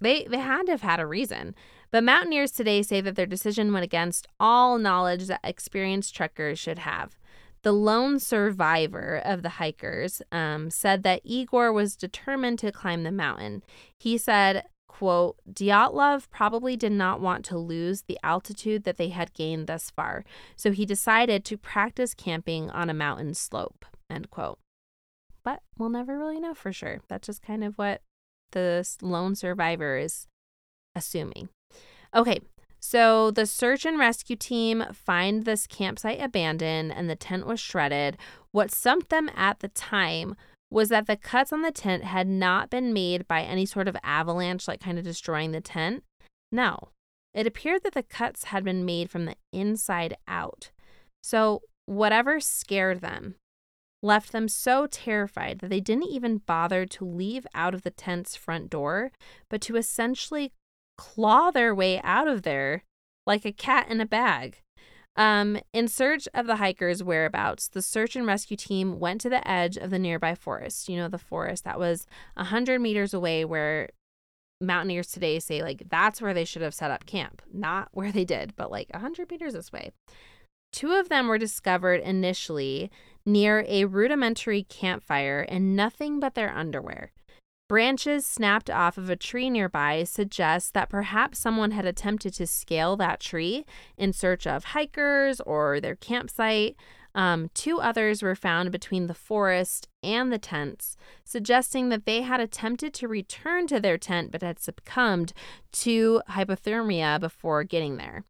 they 0.00 0.24
they 0.24 0.38
had 0.38 0.66
to 0.66 0.72
have 0.72 0.82
had 0.82 1.00
a 1.00 1.06
reason. 1.06 1.54
But 1.94 2.02
mountaineers 2.02 2.50
today 2.50 2.82
say 2.82 3.00
that 3.02 3.14
their 3.14 3.24
decision 3.24 3.72
went 3.72 3.84
against 3.84 4.26
all 4.40 4.78
knowledge 4.78 5.28
that 5.28 5.38
experienced 5.44 6.12
trekkers 6.12 6.58
should 6.58 6.80
have. 6.80 7.16
The 7.62 7.70
lone 7.70 8.18
survivor 8.18 9.22
of 9.24 9.42
the 9.42 9.60
hikers 9.60 10.20
um, 10.32 10.70
said 10.70 11.04
that 11.04 11.20
Igor 11.22 11.72
was 11.72 11.94
determined 11.94 12.58
to 12.58 12.72
climb 12.72 13.04
the 13.04 13.12
mountain. 13.12 13.62
He 13.96 14.18
said, 14.18 14.64
quote, 14.88 15.36
Dyatlov 15.48 16.28
probably 16.30 16.74
did 16.74 16.90
not 16.90 17.20
want 17.20 17.44
to 17.44 17.58
lose 17.58 18.02
the 18.02 18.18
altitude 18.24 18.82
that 18.82 18.96
they 18.96 19.10
had 19.10 19.32
gained 19.32 19.68
thus 19.68 19.90
far, 19.90 20.24
so 20.56 20.72
he 20.72 20.84
decided 20.84 21.44
to 21.44 21.56
practice 21.56 22.12
camping 22.12 22.70
on 22.70 22.90
a 22.90 22.94
mountain 22.94 23.34
slope, 23.34 23.84
end 24.10 24.32
quote. 24.32 24.58
But 25.44 25.62
we'll 25.78 25.90
never 25.90 26.18
really 26.18 26.40
know 26.40 26.54
for 26.54 26.72
sure. 26.72 27.02
That's 27.08 27.28
just 27.28 27.40
kind 27.40 27.62
of 27.62 27.78
what 27.78 28.02
the 28.50 28.84
lone 29.00 29.36
survivor 29.36 29.96
is 29.96 30.26
assuming. 30.96 31.50
Okay, 32.14 32.40
so 32.78 33.30
the 33.30 33.46
search 33.46 33.84
and 33.84 33.98
rescue 33.98 34.36
team 34.36 34.84
find 34.92 35.44
this 35.44 35.66
campsite 35.66 36.22
abandoned 36.22 36.92
and 36.92 37.10
the 37.10 37.16
tent 37.16 37.46
was 37.46 37.58
shredded. 37.58 38.16
What 38.52 38.70
stumped 38.70 39.08
them 39.08 39.30
at 39.34 39.60
the 39.60 39.68
time 39.68 40.36
was 40.70 40.90
that 40.90 41.06
the 41.06 41.16
cuts 41.16 41.52
on 41.52 41.62
the 41.62 41.72
tent 41.72 42.04
had 42.04 42.28
not 42.28 42.70
been 42.70 42.92
made 42.92 43.26
by 43.26 43.42
any 43.42 43.66
sort 43.66 43.88
of 43.88 43.96
avalanche, 44.02 44.68
like 44.68 44.80
kind 44.80 44.98
of 44.98 45.04
destroying 45.04 45.52
the 45.52 45.60
tent. 45.60 46.04
No, 46.52 46.90
it 47.32 47.46
appeared 47.46 47.82
that 47.82 47.94
the 47.94 48.02
cuts 48.02 48.44
had 48.44 48.64
been 48.64 48.84
made 48.84 49.10
from 49.10 49.24
the 49.24 49.36
inside 49.52 50.16
out. 50.28 50.70
So, 51.22 51.62
whatever 51.86 52.38
scared 52.38 53.00
them 53.00 53.34
left 54.02 54.32
them 54.32 54.48
so 54.48 54.86
terrified 54.86 55.60
that 55.60 55.70
they 55.70 55.80
didn't 55.80 56.10
even 56.10 56.38
bother 56.38 56.84
to 56.84 57.04
leave 57.04 57.46
out 57.54 57.74
of 57.74 57.82
the 57.82 57.90
tent's 57.90 58.36
front 58.36 58.68
door, 58.68 59.10
but 59.48 59.62
to 59.62 59.76
essentially 59.76 60.52
claw 60.96 61.50
their 61.50 61.74
way 61.74 62.00
out 62.02 62.28
of 62.28 62.42
there 62.42 62.84
like 63.26 63.44
a 63.44 63.52
cat 63.52 63.88
in 63.90 64.00
a 64.00 64.06
bag. 64.06 64.58
Um, 65.16 65.58
in 65.72 65.86
search 65.86 66.26
of 66.34 66.46
the 66.46 66.56
hikers' 66.56 67.02
whereabouts, 67.02 67.68
the 67.68 67.82
search 67.82 68.16
and 68.16 68.26
rescue 68.26 68.56
team 68.56 68.98
went 68.98 69.20
to 69.20 69.28
the 69.28 69.46
edge 69.48 69.76
of 69.76 69.90
the 69.90 69.98
nearby 69.98 70.34
forest. 70.34 70.88
You 70.88 70.96
know, 70.96 71.08
the 71.08 71.18
forest 71.18 71.64
that 71.64 71.78
was 71.78 72.06
100 72.34 72.80
meters 72.80 73.14
away, 73.14 73.44
where 73.44 73.90
mountaineers 74.60 75.08
today 75.08 75.38
say, 75.38 75.62
like, 75.62 75.84
that's 75.88 76.20
where 76.20 76.34
they 76.34 76.44
should 76.44 76.62
have 76.62 76.74
set 76.74 76.90
up 76.90 77.06
camp. 77.06 77.42
Not 77.52 77.88
where 77.92 78.10
they 78.10 78.24
did, 78.24 78.54
but 78.56 78.70
like 78.70 78.88
100 78.90 79.30
meters 79.30 79.52
this 79.52 79.72
way. 79.72 79.92
Two 80.72 80.92
of 80.92 81.08
them 81.08 81.28
were 81.28 81.38
discovered 81.38 82.00
initially 82.00 82.90
near 83.24 83.64
a 83.68 83.84
rudimentary 83.84 84.64
campfire 84.64 85.42
in 85.42 85.76
nothing 85.76 86.18
but 86.18 86.34
their 86.34 86.52
underwear. 86.52 87.12
Branches 87.74 88.24
snapped 88.24 88.70
off 88.70 88.96
of 88.98 89.10
a 89.10 89.16
tree 89.16 89.50
nearby 89.50 90.04
suggest 90.04 90.74
that 90.74 90.88
perhaps 90.88 91.40
someone 91.40 91.72
had 91.72 91.84
attempted 91.84 92.32
to 92.34 92.46
scale 92.46 92.96
that 92.98 93.18
tree 93.18 93.66
in 93.98 94.12
search 94.12 94.46
of 94.46 94.62
hikers 94.62 95.40
or 95.40 95.80
their 95.80 95.96
campsite. 95.96 96.76
Um, 97.16 97.50
two 97.52 97.80
others 97.80 98.22
were 98.22 98.36
found 98.36 98.70
between 98.70 99.08
the 99.08 99.12
forest 99.12 99.88
and 100.04 100.32
the 100.32 100.38
tents, 100.38 100.96
suggesting 101.24 101.88
that 101.88 102.06
they 102.06 102.22
had 102.22 102.40
attempted 102.40 102.94
to 102.94 103.08
return 103.08 103.66
to 103.66 103.80
their 103.80 103.98
tent 103.98 104.30
but 104.30 104.42
had 104.42 104.60
succumbed 104.60 105.32
to 105.72 106.22
hypothermia 106.30 107.18
before 107.18 107.64
getting 107.64 107.96
there. 107.96 108.24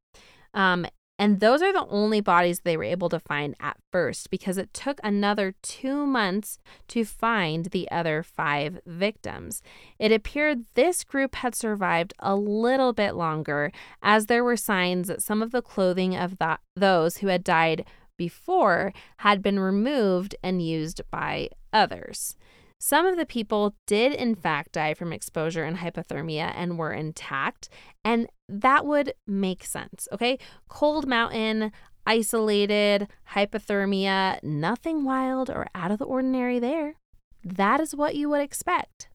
Um, 0.55 0.87
and 1.19 1.39
those 1.39 1.63
are 1.63 1.73
the 1.73 1.87
only 1.89 2.21
bodies 2.21 2.61
they 2.61 2.77
were 2.77 2.85
able 2.85 3.09
to 3.09 3.21
find 3.21 3.55
at 3.61 3.77
first 3.93 4.31
because 4.31 4.59
it 4.59 4.75
took 4.75 4.99
another 5.05 5.55
two 5.63 6.07
months 6.07 6.59
to 6.89 7.05
find 7.05 7.67
the 7.67 7.89
other 7.91 8.23
five 8.25 8.81
victims. 8.85 9.63
It 9.99 10.11
appeared 10.11 10.65
this 10.75 11.05
group 11.05 11.37
had 11.37 11.55
survived 11.55 12.15
a 12.19 12.35
little 12.35 12.93
bit 12.93 13.15
longer 13.15 13.71
as 14.03 14.27
there 14.27 14.43
were 14.43 14.57
signs 14.57 15.07
that 15.07 15.23
some 15.23 15.41
of 15.41 15.53
the 15.53 15.63
clothing 15.63 16.17
of 16.17 16.37
those 16.75 17.19
who 17.19 17.29
had 17.29 17.45
died 17.45 17.85
before 18.17 18.93
had 19.19 19.41
been 19.41 19.61
removed 19.61 20.35
and 20.43 20.61
used 20.61 21.01
by 21.11 21.49
others. 21.73 22.37
Some 22.81 23.07
of 23.07 23.17
the 23.17 23.27
people 23.27 23.75
did, 23.87 24.13
in 24.13 24.35
fact, 24.35 24.73
die 24.73 24.95
from 24.95 25.13
exposure 25.13 25.65
and 25.65 25.79
hypothermia 25.79 26.53
and 26.55 26.79
were 26.79 26.93
intact. 26.93 27.69
And 28.05 28.29
that 28.49 28.85
would 28.85 29.15
make 29.27 29.65
sense, 29.65 30.07
okay? 30.13 30.39
Cold 30.69 31.07
mountain, 31.07 31.73
isolated, 32.07 33.09
hypothermia, 33.33 34.43
nothing 34.43 35.05
wild 35.05 35.49
or 35.49 35.67
out 35.75 35.91
of 35.91 35.99
the 35.99 36.05
ordinary 36.05 36.59
there. 36.59 36.97
That 37.43 37.81
is 37.81 37.95
what 37.95 38.15
you 38.17 38.29
would 38.29 38.41
expect. 38.41 39.09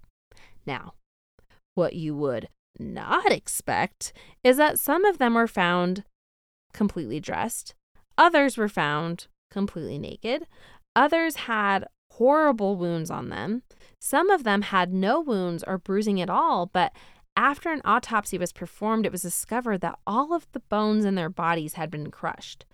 Now, 0.66 0.94
what 1.76 1.94
you 1.94 2.16
would 2.16 2.50
not 2.80 3.32
expect 3.32 4.14
is 4.44 4.58
that 4.58 4.80
some 4.80 5.06
of 5.06 5.18
them 5.18 5.36
were 5.36 5.48
found 5.48 6.04
completely 6.74 7.20
dressed, 7.20 7.74
others 8.18 8.58
were 8.58 8.70
found 8.70 9.28
completely 9.52 9.98
naked, 9.98 10.46
others 10.96 11.36
had 11.36 11.86
horrible 12.20 12.76
wounds 12.76 13.10
on 13.10 13.30
them. 13.30 13.64
Some 13.98 14.30
of 14.30 14.44
them 14.44 14.62
had 14.62 14.94
no 14.94 15.22
wounds 15.22 15.64
or 15.66 15.78
bruising 15.78 16.20
at 16.20 16.30
all, 16.30 16.66
but 16.66 16.92
after 17.36 17.72
an 17.72 17.82
autopsy 17.86 18.38
was 18.38 18.52
performed, 18.52 19.06
it 19.06 19.12
was 19.12 19.22
discovered 19.22 19.80
that 19.80 19.98
all 20.06 20.34
of 20.34 20.46
the 20.52 20.60
bones 20.60 21.06
in 21.06 21.16
their 21.16 21.30
bodies 21.30 21.74
had 21.76 21.90
been 21.90 22.12
crushed. 22.12 22.66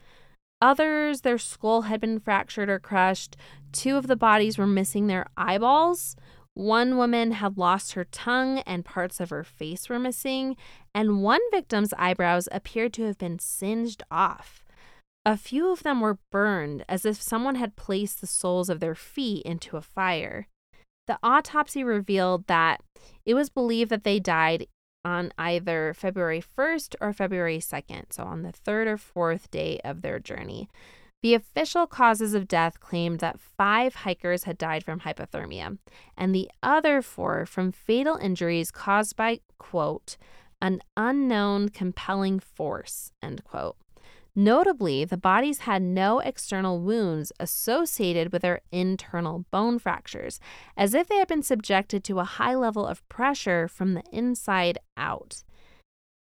Others, 0.61 1.21
their 1.21 1.37
skull 1.37 1.83
had 1.83 2.01
been 2.01 2.19
fractured 2.19 2.69
or 2.69 2.79
crushed. 2.79 3.37
Two 3.71 3.97
of 3.97 4.07
the 4.07 4.15
bodies 4.15 4.57
were 4.57 4.65
missing 4.65 5.05
their 5.05 5.27
eyeballs. 5.37 6.15
One 6.55 6.97
woman 6.97 7.33
had 7.33 7.57
lost 7.57 7.93
her 7.93 8.05
tongue 8.05 8.59
and 8.59 8.83
parts 8.83 9.19
of 9.19 9.29
her 9.29 9.43
face 9.43 9.89
were 9.89 9.99
missing. 9.99 10.57
And 10.95 11.21
one 11.21 11.41
victim's 11.51 11.93
eyebrows 11.99 12.49
appeared 12.51 12.93
to 12.93 13.03
have 13.03 13.19
been 13.19 13.37
singed 13.37 14.01
off. 14.09 14.64
A 15.25 15.37
few 15.37 15.71
of 15.71 15.81
them 15.81 16.01
were 16.01 16.19
burned 16.31 16.85
as 16.87 17.03
if 17.03 17.19
someone 17.19 17.55
had 17.55 17.75
placed 17.75 18.21
the 18.21 18.27
soles 18.27 18.69
of 18.69 18.79
their 18.79 18.93
feet 18.93 19.43
into 19.43 19.75
a 19.75 19.81
fire. 19.81 20.47
The 21.07 21.17
autopsy 21.23 21.83
revealed 21.83 22.45
that 22.47 22.81
it 23.25 23.33
was 23.33 23.49
believed 23.49 23.89
that 23.89 24.03
they 24.03 24.19
died 24.19 24.67
on 25.03 25.31
either 25.37 25.93
February 25.95 26.41
1st 26.41 26.95
or 27.01 27.13
February 27.13 27.57
2nd, 27.57 28.11
so 28.11 28.23
on 28.23 28.43
the 28.43 28.51
third 28.51 28.87
or 28.87 28.97
fourth 28.97 29.49
day 29.49 29.79
of 29.83 30.01
their 30.01 30.19
journey. 30.19 30.69
The 31.23 31.33
official 31.33 31.87
causes 31.87 32.35
of 32.35 32.47
death 32.47 32.79
claimed 32.79 33.19
that 33.19 33.39
five 33.39 33.95
hikers 33.95 34.43
had 34.43 34.59
died 34.59 34.83
from 34.83 34.99
hypothermia, 34.99 35.79
and 36.15 36.35
the 36.35 36.51
other 36.61 37.01
four 37.01 37.47
from 37.47 37.71
fatal 37.71 38.15
injuries 38.15 38.69
caused 38.69 39.15
by, 39.15 39.39
quote, 39.57 40.17
an 40.61 40.81
unknown 40.95 41.69
compelling 41.69 42.39
force, 42.39 43.11
end 43.23 43.43
quote. 43.43 43.75
Notably, 44.35 45.05
the 45.05 45.17
bodies 45.17 45.59
had 45.59 45.81
no 45.81 46.19
external 46.19 46.81
wounds 46.81 47.31
associated 47.39 48.33
with 48.33 48.41
their 48.41 48.61
internal 48.69 49.45
bone 49.49 49.79
fractures, 49.79 50.41
as 50.75 50.93
if 50.93 51.07
they 51.07 51.17
had 51.17 51.29
been 51.29 51.41
subjected 51.41 52.03
to 52.03 52.19
a 52.19 52.25
high 52.25 52.55
level 52.55 52.85
of 52.85 53.07
pressure 53.07 53.69
from 53.69 53.93
the 53.93 54.03
inside 54.11 54.77
out. 54.97 55.43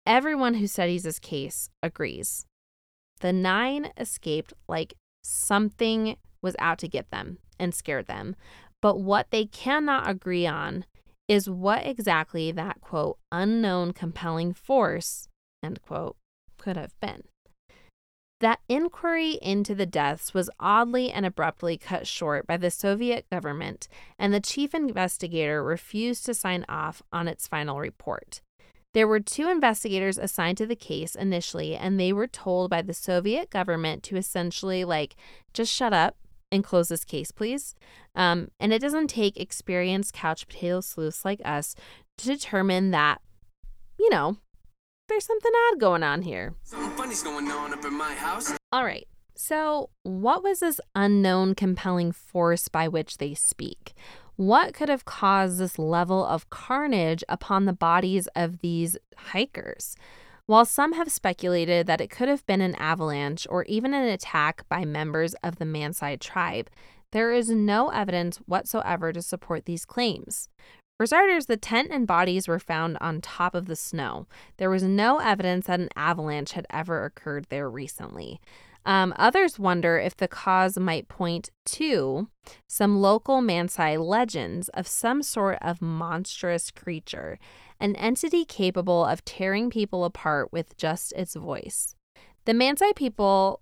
Everyone 0.06 0.54
who 0.54 0.68
studies 0.68 1.02
this 1.02 1.18
case 1.18 1.68
agrees. 1.82 2.46
The 3.20 3.32
nine 3.32 3.90
escaped 3.96 4.52
like 4.68 4.94
something 5.24 6.16
was 6.42 6.54
out 6.60 6.78
to 6.78 6.88
get 6.88 7.10
them 7.10 7.38
and 7.58 7.74
scared 7.74 8.06
them. 8.06 8.36
But 8.80 9.00
what 9.00 9.32
they 9.32 9.46
cannot 9.46 10.08
agree 10.08 10.46
on 10.46 10.84
is 11.26 11.50
what 11.50 11.84
exactly 11.84 12.52
that 12.52 12.80
quote, 12.80 13.18
unknown 13.32 13.94
compelling 13.94 14.52
force, 14.52 15.28
end 15.60 15.82
quote, 15.82 16.16
could 16.56 16.76
have 16.76 16.94
been. 17.00 17.24
That 18.40 18.60
inquiry 18.68 19.38
into 19.40 19.74
the 19.74 19.86
deaths 19.86 20.34
was 20.34 20.50
oddly 20.60 21.10
and 21.10 21.24
abruptly 21.24 21.78
cut 21.78 22.06
short 22.06 22.46
by 22.46 22.58
the 22.58 22.70
Soviet 22.70 23.24
government, 23.30 23.88
and 24.18 24.34
the 24.34 24.40
chief 24.40 24.74
investigator 24.74 25.64
refused 25.64 26.26
to 26.26 26.34
sign 26.34 26.66
off 26.68 27.02
on 27.12 27.28
its 27.28 27.48
final 27.48 27.78
report. 27.78 28.42
There 28.92 29.08
were 29.08 29.20
two 29.20 29.48
investigators 29.48 30.18
assigned 30.18 30.58
to 30.58 30.66
the 30.66 30.76
case 30.76 31.14
initially, 31.14 31.76
and 31.76 31.98
they 31.98 32.12
were 32.12 32.26
told 32.26 32.70
by 32.70 32.82
the 32.82 32.94
Soviet 32.94 33.48
government 33.50 34.02
to 34.04 34.16
essentially, 34.16 34.84
like, 34.84 35.16
just 35.54 35.72
shut 35.72 35.92
up 35.92 36.16
and 36.52 36.62
close 36.62 36.88
this 36.88 37.04
case, 37.04 37.30
please. 37.30 37.74
Um, 38.14 38.48
and 38.60 38.72
it 38.72 38.80
doesn't 38.80 39.08
take 39.08 39.38
experienced 39.38 40.12
couch 40.12 40.46
potato 40.46 40.80
sleuths 40.80 41.24
like 41.24 41.40
us 41.44 41.74
to 42.18 42.26
determine 42.26 42.90
that, 42.90 43.20
you 43.98 44.10
know, 44.10 44.36
there's 45.08 45.26
something 45.26 45.52
odd 45.72 45.80
going 45.80 46.02
on 46.02 46.22
here. 46.22 46.54
Going 47.06 47.48
on 47.52 47.72
up 47.72 47.84
in 47.84 47.96
my 47.96 48.14
house. 48.14 48.52
All 48.72 48.84
right. 48.84 49.06
So, 49.36 49.90
what 50.02 50.42
was 50.42 50.58
this 50.58 50.80
unknown 50.96 51.54
compelling 51.54 52.10
force 52.10 52.66
by 52.66 52.88
which 52.88 53.18
they 53.18 53.32
speak? 53.32 53.94
What 54.34 54.74
could 54.74 54.88
have 54.88 55.04
caused 55.04 55.58
this 55.58 55.78
level 55.78 56.26
of 56.26 56.50
carnage 56.50 57.22
upon 57.28 57.64
the 57.64 57.72
bodies 57.72 58.26
of 58.34 58.58
these 58.58 58.98
hikers? 59.16 59.94
While 60.46 60.64
some 60.64 60.94
have 60.94 61.12
speculated 61.12 61.86
that 61.86 62.00
it 62.00 62.10
could 62.10 62.28
have 62.28 62.44
been 62.44 62.60
an 62.60 62.74
avalanche 62.74 63.46
or 63.48 63.62
even 63.64 63.94
an 63.94 64.08
attack 64.08 64.68
by 64.68 64.84
members 64.84 65.34
of 65.44 65.56
the 65.56 65.64
Mansai 65.64 66.18
tribe, 66.18 66.68
there 67.12 67.32
is 67.32 67.50
no 67.50 67.88
evidence 67.90 68.38
whatsoever 68.46 69.12
to 69.12 69.22
support 69.22 69.64
these 69.64 69.84
claims. 69.84 70.48
For 70.96 71.04
starters, 71.04 71.46
the 71.46 71.58
tent 71.58 71.88
and 71.90 72.06
bodies 72.06 72.48
were 72.48 72.58
found 72.58 72.96
on 73.02 73.20
top 73.20 73.54
of 73.54 73.66
the 73.66 73.76
snow. 73.76 74.26
There 74.56 74.70
was 74.70 74.82
no 74.82 75.18
evidence 75.18 75.66
that 75.66 75.80
an 75.80 75.90
avalanche 75.94 76.52
had 76.52 76.66
ever 76.70 77.04
occurred 77.04 77.46
there 77.50 77.68
recently. 77.68 78.40
Um, 78.86 79.12
others 79.16 79.58
wonder 79.58 79.98
if 79.98 80.16
the 80.16 80.28
cause 80.28 80.78
might 80.78 81.08
point 81.08 81.50
to 81.66 82.28
some 82.68 83.00
local 83.00 83.42
Mansai 83.42 83.98
legends 84.02 84.68
of 84.70 84.86
some 84.86 85.22
sort 85.22 85.58
of 85.60 85.82
monstrous 85.82 86.70
creature, 86.70 87.38
an 87.78 87.96
entity 87.96 88.44
capable 88.44 89.04
of 89.04 89.24
tearing 89.24 89.68
people 89.68 90.04
apart 90.04 90.50
with 90.52 90.76
just 90.78 91.12
its 91.12 91.34
voice. 91.34 91.94
The 92.46 92.52
Mansai 92.52 92.94
people 92.94 93.60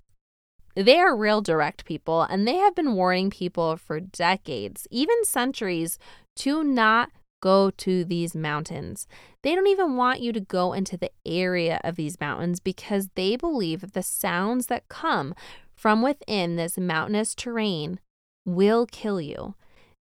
they 0.76 0.98
are 0.98 1.16
real 1.16 1.40
direct 1.40 1.84
people, 1.84 2.22
and 2.22 2.48
they 2.48 2.56
have 2.56 2.74
been 2.74 2.94
warning 2.94 3.30
people 3.30 3.76
for 3.76 4.00
decades, 4.00 4.88
even 4.90 5.24
centuries, 5.24 6.00
to 6.36 6.64
not 6.64 7.10
go 7.44 7.70
to 7.70 8.06
these 8.06 8.34
mountains. 8.34 9.06
They 9.42 9.54
don't 9.54 9.66
even 9.66 9.98
want 9.98 10.20
you 10.20 10.32
to 10.32 10.40
go 10.40 10.72
into 10.72 10.96
the 10.96 11.10
area 11.26 11.78
of 11.84 11.96
these 11.96 12.18
mountains 12.18 12.58
because 12.58 13.10
they 13.16 13.36
believe 13.36 13.82
that 13.82 13.92
the 13.92 14.02
sounds 14.02 14.68
that 14.68 14.88
come 14.88 15.34
from 15.76 16.00
within 16.00 16.56
this 16.56 16.78
mountainous 16.78 17.34
terrain 17.34 18.00
will 18.46 18.86
kill 18.86 19.20
you. 19.20 19.56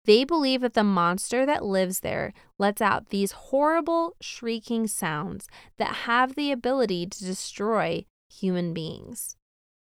They 0.05 0.23
believe 0.23 0.62
that 0.62 0.73
the 0.73 0.85
monster 0.85 1.45
that 1.45 1.65
lives 1.65 2.00
there 2.00 2.31
lets 2.57 2.81
out 2.81 3.09
these 3.09 3.33
horrible 3.33 4.15
shrieking 4.21 4.88
sounds 4.88 5.50
that 5.77 6.07
have 6.07 6.35
the 6.35 6.50
ability 6.50 7.07
to 7.07 7.25
destroy 7.25 8.05
human 8.29 8.73
beings. 8.73 9.35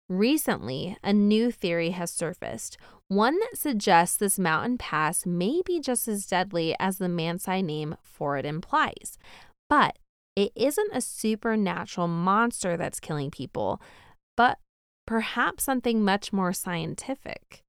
Recently, 0.09 0.97
a 1.04 1.12
new 1.12 1.50
theory 1.50 1.90
has 1.90 2.11
surfaced, 2.11 2.78
one 3.14 3.38
that 3.38 3.59
suggests 3.59 4.16
this 4.16 4.38
mountain 4.38 4.78
pass 4.78 5.26
may 5.26 5.62
be 5.64 5.81
just 5.81 6.09
as 6.09 6.26
deadly 6.26 6.75
as 6.78 6.99
the 6.99 7.07
Mansai 7.07 7.62
name 7.62 7.97
for 8.02 8.37
it 8.37 8.47
implies. 8.47 9.19
But 9.69 9.99
it 10.35 10.52
isn't 10.54 10.92
a 10.95 11.00
supernatural 11.00 12.09
monster 12.09 12.76
that's 12.76 13.00
killing 13.00 13.31
people, 13.31 13.81
but 14.37 14.59
perhaps 15.07 15.64
something 15.64 16.04
much 16.04 16.33
more 16.33 16.52
scientific. 16.52 17.62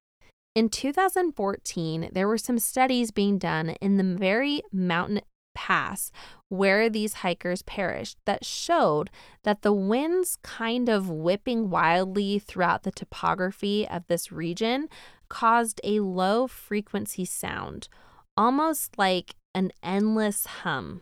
In 0.55 0.69
2014, 0.69 2.09
there 2.13 2.27
were 2.27 2.37
some 2.37 2.59
studies 2.59 3.11
being 3.11 3.37
done 3.37 3.71
in 3.81 3.97
the 3.97 4.03
very 4.03 4.61
mountain 4.71 5.21
pass 5.55 6.11
where 6.49 6.89
these 6.89 7.15
hikers 7.15 7.61
perished 7.63 8.17
that 8.25 8.45
showed 8.45 9.09
that 9.43 9.61
the 9.61 9.73
winds 9.73 10.37
kind 10.43 10.89
of 10.89 11.09
whipping 11.09 11.69
wildly 11.69 12.39
throughout 12.39 12.83
the 12.83 12.91
topography 12.91 13.87
of 13.87 14.05
this 14.07 14.31
region 14.31 14.87
caused 15.29 15.79
a 15.83 15.99
low 15.99 16.47
frequency 16.47 17.25
sound, 17.25 17.87
almost 18.35 18.97
like 18.97 19.35
an 19.55 19.71
endless 19.81 20.45
hum. 20.45 21.01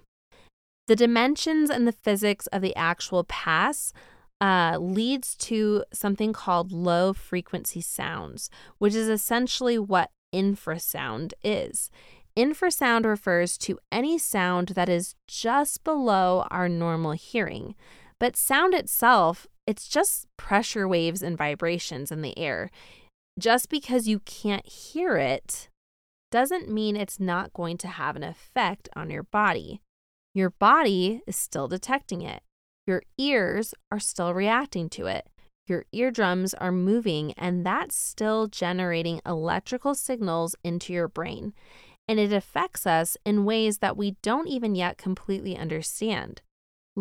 The 0.87 0.95
dimensions 0.95 1.69
and 1.69 1.87
the 1.87 1.91
physics 1.93 2.47
of 2.47 2.61
the 2.61 2.75
actual 2.75 3.23
pass 3.23 3.93
uh, 4.41 4.77
leads 4.79 5.35
to 5.35 5.85
something 5.93 6.33
called 6.33 6.71
low 6.71 7.13
frequency 7.13 7.81
sounds, 7.81 8.49
which 8.79 8.95
is 8.95 9.07
essentially 9.07 9.77
what 9.77 10.09
infrasound 10.33 11.33
is. 11.43 11.91
Infrasound 12.35 13.05
refers 13.05 13.57
to 13.59 13.77
any 13.91 14.17
sound 14.17 14.69
that 14.69 14.89
is 14.89 15.15
just 15.27 15.83
below 15.83 16.47
our 16.49 16.67
normal 16.67 17.11
hearing. 17.11 17.75
But 18.19 18.35
sound 18.35 18.73
itself, 18.73 19.47
it's 19.67 19.87
just 19.87 20.27
pressure 20.37 20.87
waves 20.87 21.21
and 21.21 21.37
vibrations 21.37 22.11
in 22.11 22.21
the 22.21 22.37
air. 22.37 22.71
Just 23.39 23.69
because 23.69 24.07
you 24.07 24.19
can't 24.19 24.65
hear 24.65 25.17
it 25.17 25.69
doesn't 26.31 26.69
mean 26.69 26.95
it's 26.95 27.19
not 27.19 27.53
going 27.53 27.77
to 27.77 27.87
have 27.87 28.15
an 28.15 28.23
effect 28.23 28.89
on 28.95 29.09
your 29.09 29.23
body. 29.23 29.81
Your 30.33 30.49
body 30.49 31.21
is 31.27 31.35
still 31.35 31.67
detecting 31.67 32.21
it. 32.21 32.41
Your 32.87 33.03
ears 33.17 33.73
are 33.91 33.99
still 33.99 34.33
reacting 34.33 34.89
to 34.89 35.07
it. 35.07 35.27
Your 35.67 35.85
eardrums 35.91 36.53
are 36.55 36.71
moving, 36.71 37.33
and 37.33 37.65
that's 37.65 37.95
still 37.95 38.47
generating 38.47 39.21
electrical 39.25 39.93
signals 39.93 40.55
into 40.63 40.91
your 40.93 41.07
brain 41.07 41.53
and 42.11 42.19
it 42.19 42.33
affects 42.33 42.85
us 42.85 43.15
in 43.25 43.45
ways 43.45 43.77
that 43.77 43.95
we 43.95 44.17
don't 44.21 44.49
even 44.49 44.75
yet 44.75 44.97
completely 44.97 45.55
understand. 45.57 46.41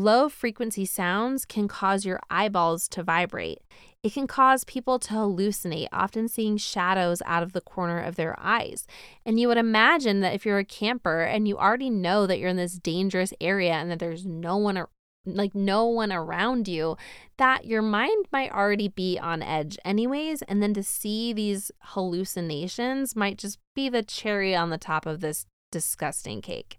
Low 0.01 0.31
frequency 0.31 0.87
sounds 0.87 1.45
can 1.45 1.69
cause 1.69 2.07
your 2.07 2.21
eyeballs 2.31 2.89
to 2.89 3.03
vibrate. 3.03 3.59
It 4.03 4.15
can 4.15 4.27
cause 4.27 4.65
people 4.65 4.99
to 4.99 5.13
hallucinate, 5.13 5.89
often 5.93 6.27
seeing 6.27 6.57
shadows 6.57 7.21
out 7.27 7.43
of 7.43 7.53
the 7.53 7.61
corner 7.61 8.01
of 8.01 8.17
their 8.17 8.35
eyes. 8.41 8.87
And 9.27 9.39
you 9.39 9.47
would 9.49 9.59
imagine 9.59 10.21
that 10.21 10.33
if 10.33 10.47
you're 10.47 10.57
a 10.57 10.65
camper 10.65 11.21
and 11.21 11.47
you 11.47 11.59
already 11.59 11.91
know 11.91 12.27
that 12.27 12.39
you're 12.39 12.49
in 12.49 12.57
this 12.57 12.79
dangerous 12.79 13.35
area 13.43 13.75
and 13.75 13.91
that 13.91 13.99
there's 13.99 14.25
no 14.25 14.57
one 14.57 14.83
like 15.27 15.55
no 15.55 15.85
one 15.85 16.13
around 16.13 16.67
you, 16.67 16.97
that 17.37 17.67
your 17.67 17.83
mind 17.83 18.25
might 18.33 18.53
already 18.53 18.89
be 18.89 19.19
on 19.19 19.43
edge, 19.43 19.77
anyways. 19.85 20.41
And 20.43 20.63
then 20.63 20.73
to 20.73 20.83
see 20.83 21.35
these 21.35 21.71
hallucinations 21.81 23.15
might 23.15 23.37
just 23.37 23.59
be 23.75 23.91
the 23.91 24.03
cherry 24.03 24.57
on 24.57 24.71
the 24.71 24.79
top 24.79 25.05
of 25.05 25.21
this 25.21 25.45
disgusting 25.71 26.41
cake. 26.41 26.79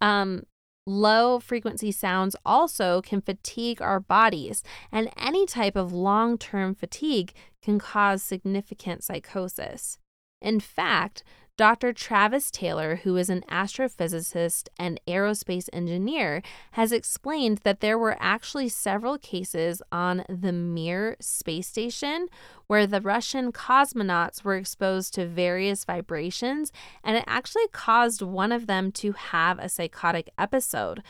Um, 0.00 0.42
Low 0.88 1.38
frequency 1.38 1.92
sounds 1.92 2.34
also 2.46 3.02
can 3.02 3.20
fatigue 3.20 3.82
our 3.82 4.00
bodies, 4.00 4.62
and 4.90 5.10
any 5.18 5.44
type 5.44 5.76
of 5.76 5.92
long 5.92 6.38
term 6.38 6.74
fatigue 6.74 7.34
can 7.60 7.78
cause 7.78 8.22
significant 8.22 9.04
psychosis. 9.04 9.98
In 10.40 10.60
fact, 10.60 11.22
Dr. 11.58 11.92
Travis 11.92 12.52
Taylor, 12.52 13.00
who 13.02 13.16
is 13.16 13.28
an 13.28 13.42
astrophysicist 13.50 14.68
and 14.78 15.00
aerospace 15.08 15.68
engineer, 15.72 16.40
has 16.70 16.92
explained 16.92 17.58
that 17.64 17.80
there 17.80 17.98
were 17.98 18.16
actually 18.20 18.68
several 18.68 19.18
cases 19.18 19.82
on 19.90 20.24
the 20.28 20.52
Mir 20.52 21.16
space 21.18 21.66
station 21.66 22.28
where 22.68 22.86
the 22.86 23.00
Russian 23.00 23.50
cosmonauts 23.50 24.44
were 24.44 24.54
exposed 24.54 25.14
to 25.14 25.26
various 25.26 25.84
vibrations, 25.84 26.70
and 27.02 27.16
it 27.16 27.24
actually 27.26 27.66
caused 27.72 28.22
one 28.22 28.52
of 28.52 28.68
them 28.68 28.92
to 28.92 29.10
have 29.10 29.58
a 29.58 29.68
psychotic 29.68 30.30
episode. 30.38 31.02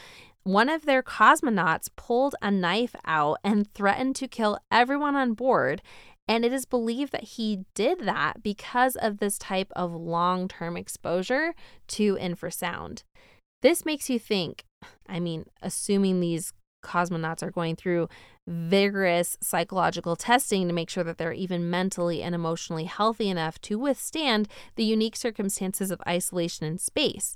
One 0.45 0.71
of 0.71 0.87
their 0.87 1.03
cosmonauts 1.03 1.91
pulled 1.95 2.35
a 2.41 2.51
knife 2.51 2.95
out 3.05 3.37
and 3.45 3.71
threatened 3.75 4.17
to 4.17 4.27
kill 4.27 4.59
everyone 4.73 5.15
on 5.15 5.35
board, 5.35 5.83
and 6.29 6.45
it 6.45 6.53
is 6.53 6.67
believed 6.67 7.11
that 7.13 7.25
he 7.25 7.65
did 7.75 8.01
that 8.01 8.43
because 8.43 8.95
of 8.97 9.19
this 9.19 9.39
type 9.39 9.73
of 9.75 9.93
long 9.93 10.47
term 10.47 10.77
exposure 10.77 11.55
to 11.89 12.17
infrasound. 12.17 13.03
This 13.63 13.85
makes 13.85 14.09
you 14.09 14.19
think, 14.19 14.65
I 15.09 15.19
mean, 15.19 15.47
assuming 15.63 16.21
these 16.21 16.53
cosmonauts 16.85 17.43
are 17.43 17.51
going 17.51 17.75
through 17.75 18.09
vigorous 18.47 19.37
psychological 19.41 20.15
testing 20.15 20.69
to 20.69 20.75
make 20.75 20.89
sure 20.89 21.03
that 21.03 21.19
they're 21.19 21.33
even 21.33 21.69
mentally 21.69 22.23
and 22.23 22.35
emotionally 22.35 22.85
healthy 22.85 23.29
enough 23.29 23.61
to 23.63 23.79
withstand 23.79 24.49
the 24.77 24.85
unique 24.85 25.17
circumstances 25.17 25.91
of 25.91 26.01
isolation 26.07 26.67
in 26.67 26.79
space. 26.79 27.35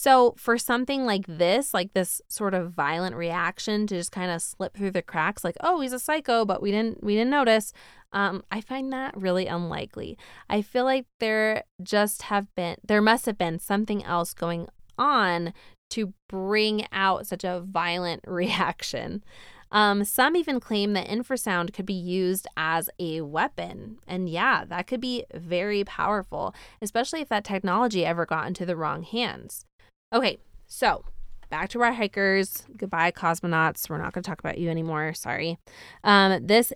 So, 0.00 0.36
for 0.38 0.58
something 0.58 1.06
like 1.06 1.26
this, 1.26 1.74
like 1.74 1.92
this 1.92 2.22
sort 2.28 2.54
of 2.54 2.70
violent 2.70 3.16
reaction 3.16 3.84
to 3.88 3.96
just 3.96 4.12
kind 4.12 4.30
of 4.30 4.40
slip 4.40 4.76
through 4.76 4.92
the 4.92 5.02
cracks, 5.02 5.42
like, 5.42 5.56
oh, 5.60 5.80
he's 5.80 5.92
a 5.92 5.98
psycho, 5.98 6.44
but 6.44 6.62
we 6.62 6.70
didn't 6.70 7.02
we 7.02 7.16
didn't 7.16 7.32
notice. 7.32 7.72
Um, 8.12 8.44
I 8.48 8.60
find 8.60 8.92
that 8.92 9.16
really 9.16 9.48
unlikely. 9.48 10.16
I 10.48 10.62
feel 10.62 10.84
like 10.84 11.06
there 11.18 11.64
just 11.82 12.22
have 12.22 12.46
been 12.54 12.76
there 12.86 13.02
must 13.02 13.26
have 13.26 13.36
been 13.36 13.58
something 13.58 14.04
else 14.04 14.34
going 14.34 14.68
on 14.96 15.52
to 15.90 16.14
bring 16.28 16.86
out 16.92 17.26
such 17.26 17.42
a 17.42 17.64
violent 17.66 18.22
reaction. 18.28 19.24
Um, 19.72 20.04
some 20.04 20.36
even 20.36 20.60
claim 20.60 20.92
that 20.92 21.08
infrasound 21.08 21.72
could 21.72 21.86
be 21.86 21.92
used 21.92 22.46
as 22.56 22.88
a 23.00 23.22
weapon. 23.22 23.98
And 24.06 24.28
yeah, 24.28 24.64
that 24.64 24.86
could 24.86 25.00
be 25.00 25.24
very 25.34 25.82
powerful, 25.82 26.54
especially 26.80 27.20
if 27.20 27.28
that 27.30 27.44
technology 27.44 28.06
ever 28.06 28.24
got 28.24 28.46
into 28.46 28.64
the 28.64 28.76
wrong 28.76 29.02
hands. 29.02 29.64
Okay, 30.12 30.38
so 30.66 31.04
back 31.50 31.68
to 31.70 31.82
our 31.82 31.92
hikers. 31.92 32.64
Goodbye, 32.76 33.10
cosmonauts. 33.10 33.88
We're 33.88 33.98
not 33.98 34.12
going 34.12 34.22
to 34.22 34.28
talk 34.28 34.40
about 34.40 34.58
you 34.58 34.70
anymore. 34.70 35.12
Sorry. 35.14 35.58
Um, 36.04 36.46
this 36.46 36.72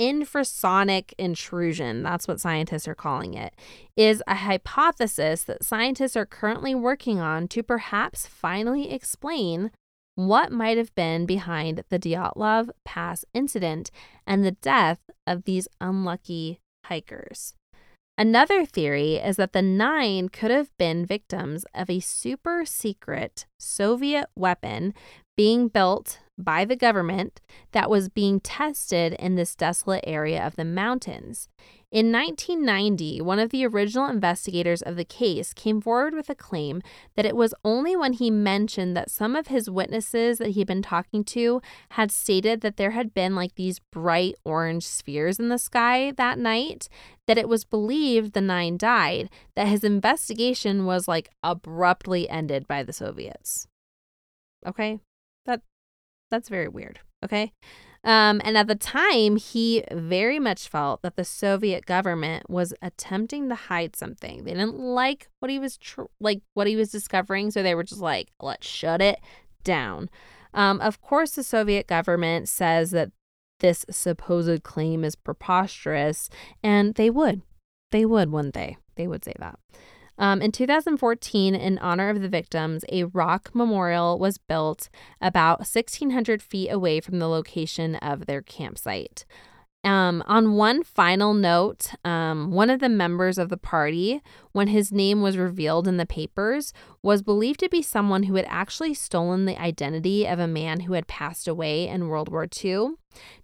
infrasonic 0.00 1.12
intrusion, 1.18 2.02
that's 2.02 2.28
what 2.28 2.40
scientists 2.40 2.86
are 2.86 2.94
calling 2.94 3.34
it, 3.34 3.54
is 3.96 4.22
a 4.26 4.36
hypothesis 4.36 5.42
that 5.44 5.64
scientists 5.64 6.16
are 6.16 6.26
currently 6.26 6.74
working 6.74 7.18
on 7.18 7.48
to 7.48 7.62
perhaps 7.62 8.26
finally 8.26 8.90
explain 8.92 9.70
what 10.14 10.50
might 10.50 10.78
have 10.78 10.94
been 10.94 11.26
behind 11.26 11.84
the 11.90 11.98
Dyatlov 11.98 12.70
Pass 12.84 13.24
incident 13.34 13.90
and 14.26 14.44
the 14.44 14.52
death 14.52 14.98
of 15.26 15.44
these 15.44 15.68
unlucky 15.80 16.60
hikers. 16.86 17.54
Another 18.20 18.64
theory 18.64 19.14
is 19.14 19.36
that 19.36 19.52
the 19.52 19.62
nine 19.62 20.28
could 20.28 20.50
have 20.50 20.76
been 20.76 21.06
victims 21.06 21.64
of 21.72 21.88
a 21.88 22.00
super 22.00 22.64
secret 22.64 23.46
Soviet 23.60 24.26
weapon 24.34 24.92
being 25.36 25.68
built 25.68 26.18
by 26.38 26.64
the 26.64 26.76
government 26.76 27.40
that 27.72 27.90
was 27.90 28.08
being 28.08 28.40
tested 28.40 29.14
in 29.14 29.34
this 29.34 29.54
desolate 29.54 30.04
area 30.06 30.46
of 30.46 30.56
the 30.56 30.64
mountains. 30.64 31.48
In 31.90 32.12
1990, 32.12 33.22
one 33.22 33.38
of 33.38 33.48
the 33.48 33.66
original 33.66 34.10
investigators 34.10 34.82
of 34.82 34.96
the 34.96 35.06
case 35.06 35.54
came 35.54 35.80
forward 35.80 36.14
with 36.14 36.28
a 36.28 36.34
claim 36.34 36.82
that 37.16 37.24
it 37.24 37.34
was 37.34 37.54
only 37.64 37.96
when 37.96 38.12
he 38.12 38.30
mentioned 38.30 38.94
that 38.94 39.10
some 39.10 39.34
of 39.34 39.46
his 39.46 39.70
witnesses 39.70 40.36
that 40.36 40.50
he'd 40.50 40.66
been 40.66 40.82
talking 40.82 41.24
to 41.24 41.62
had 41.92 42.12
stated 42.12 42.60
that 42.60 42.76
there 42.76 42.90
had 42.90 43.14
been 43.14 43.34
like 43.34 43.54
these 43.54 43.80
bright 43.90 44.34
orange 44.44 44.86
spheres 44.86 45.38
in 45.38 45.48
the 45.48 45.58
sky 45.58 46.12
that 46.18 46.38
night 46.38 46.90
that 47.26 47.38
it 47.38 47.48
was 47.48 47.64
believed 47.64 48.34
the 48.34 48.42
nine 48.42 48.76
died, 48.76 49.30
that 49.56 49.68
his 49.68 49.82
investigation 49.82 50.84
was 50.84 51.08
like 51.08 51.30
abruptly 51.42 52.28
ended 52.28 52.68
by 52.68 52.82
the 52.82 52.92
Soviets. 52.92 53.66
Okay? 54.66 55.00
That 56.30 56.38
that's 56.38 56.48
very 56.48 56.68
weird. 56.68 57.00
Okay? 57.24 57.52
Um, 58.04 58.40
and 58.44 58.56
at 58.56 58.68
the 58.68 58.76
time, 58.76 59.36
he 59.36 59.82
very 59.90 60.38
much 60.38 60.68
felt 60.68 61.02
that 61.02 61.16
the 61.16 61.24
Soviet 61.24 61.84
government 61.84 62.48
was 62.48 62.72
attempting 62.80 63.48
to 63.48 63.54
hide 63.54 63.96
something. 63.96 64.44
They 64.44 64.52
didn't 64.52 64.78
like 64.78 65.28
what 65.40 65.50
he 65.50 65.58
was 65.58 65.76
tr- 65.76 66.02
like 66.20 66.42
what 66.54 66.68
he 66.68 66.76
was 66.76 66.92
discovering, 66.92 67.50
so 67.50 67.62
they 67.62 67.74
were 67.74 67.82
just 67.82 68.00
like, 68.00 68.28
"Let's 68.40 68.68
shut 68.68 69.02
it 69.02 69.18
down." 69.64 70.10
Um, 70.54 70.80
of 70.80 71.00
course, 71.00 71.32
the 71.32 71.42
Soviet 71.42 71.86
government 71.86 72.48
says 72.48 72.92
that 72.92 73.10
this 73.60 73.84
supposed 73.90 74.62
claim 74.62 75.04
is 75.04 75.16
preposterous, 75.16 76.30
and 76.62 76.94
they 76.94 77.10
would, 77.10 77.42
they 77.90 78.06
would, 78.06 78.30
wouldn't 78.30 78.54
they? 78.54 78.76
They 78.94 79.08
would 79.08 79.24
say 79.24 79.34
that. 79.40 79.58
Um, 80.18 80.42
in 80.42 80.50
2014, 80.50 81.54
in 81.54 81.78
honor 81.78 82.08
of 82.08 82.20
the 82.20 82.28
victims, 82.28 82.84
a 82.90 83.04
rock 83.04 83.50
memorial 83.54 84.18
was 84.18 84.38
built 84.38 84.88
about 85.20 85.60
1,600 85.60 86.42
feet 86.42 86.68
away 86.70 87.00
from 87.00 87.18
the 87.18 87.28
location 87.28 87.94
of 87.96 88.26
their 88.26 88.42
campsite. 88.42 89.24
Um, 89.84 90.24
on 90.26 90.54
one 90.54 90.82
final 90.82 91.34
note, 91.34 91.92
um, 92.04 92.50
one 92.50 92.68
of 92.68 92.80
the 92.80 92.88
members 92.88 93.38
of 93.38 93.48
the 93.48 93.56
party, 93.56 94.20
when 94.50 94.68
his 94.68 94.90
name 94.90 95.22
was 95.22 95.38
revealed 95.38 95.86
in 95.86 95.98
the 95.98 96.06
papers, 96.06 96.72
was 97.00 97.22
believed 97.22 97.60
to 97.60 97.68
be 97.68 97.80
someone 97.80 98.24
who 98.24 98.34
had 98.34 98.46
actually 98.48 98.92
stolen 98.92 99.46
the 99.46 99.60
identity 99.60 100.26
of 100.26 100.40
a 100.40 100.48
man 100.48 100.80
who 100.80 100.94
had 100.94 101.06
passed 101.06 101.46
away 101.46 101.86
in 101.86 102.08
World 102.08 102.28
War 102.28 102.48
II. 102.62 102.96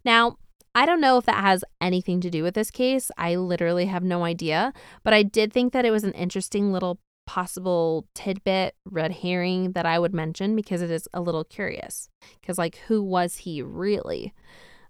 Now, 0.05 0.39
I 0.75 0.87
don't 0.87 1.01
know 1.01 1.19
if 1.19 1.27
that 1.27 1.43
has 1.43 1.65
anything 1.81 2.21
to 2.23 2.31
do 2.31 2.43
with 2.43 2.55
this 2.55 2.71
case. 2.71 3.11
I 3.17 3.37
literally 3.37 3.87
have 3.87 4.03
no 4.03 4.25
idea. 4.25 4.73
But 5.03 5.15
I 5.15 5.23
did 5.23 5.53
think 5.53 5.73
that 5.73 5.85
it 5.85 5.91
was 5.91 6.05
an 6.05 6.13
interesting 6.13 6.73
little 6.73 6.99
possible 7.27 8.07
tidbit, 8.15 8.75
red 8.85 9.13
herring 9.13 9.73
that 9.73 9.87
I 9.87 9.99
would 9.99 10.13
mention 10.13 10.57
because 10.57 10.83
it 10.83 10.91
is 10.91 11.09
a 11.15 11.21
little 11.21 11.45
curious. 11.45 12.09
Because, 12.41 12.59
like, 12.59 12.77
who 12.89 13.03
was 13.03 13.37
he 13.37 13.63
really? 13.63 14.35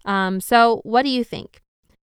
Um, 0.04 0.40
so, 0.40 0.80
what 0.84 1.02
do 1.02 1.10
you 1.10 1.24
think? 1.24 1.60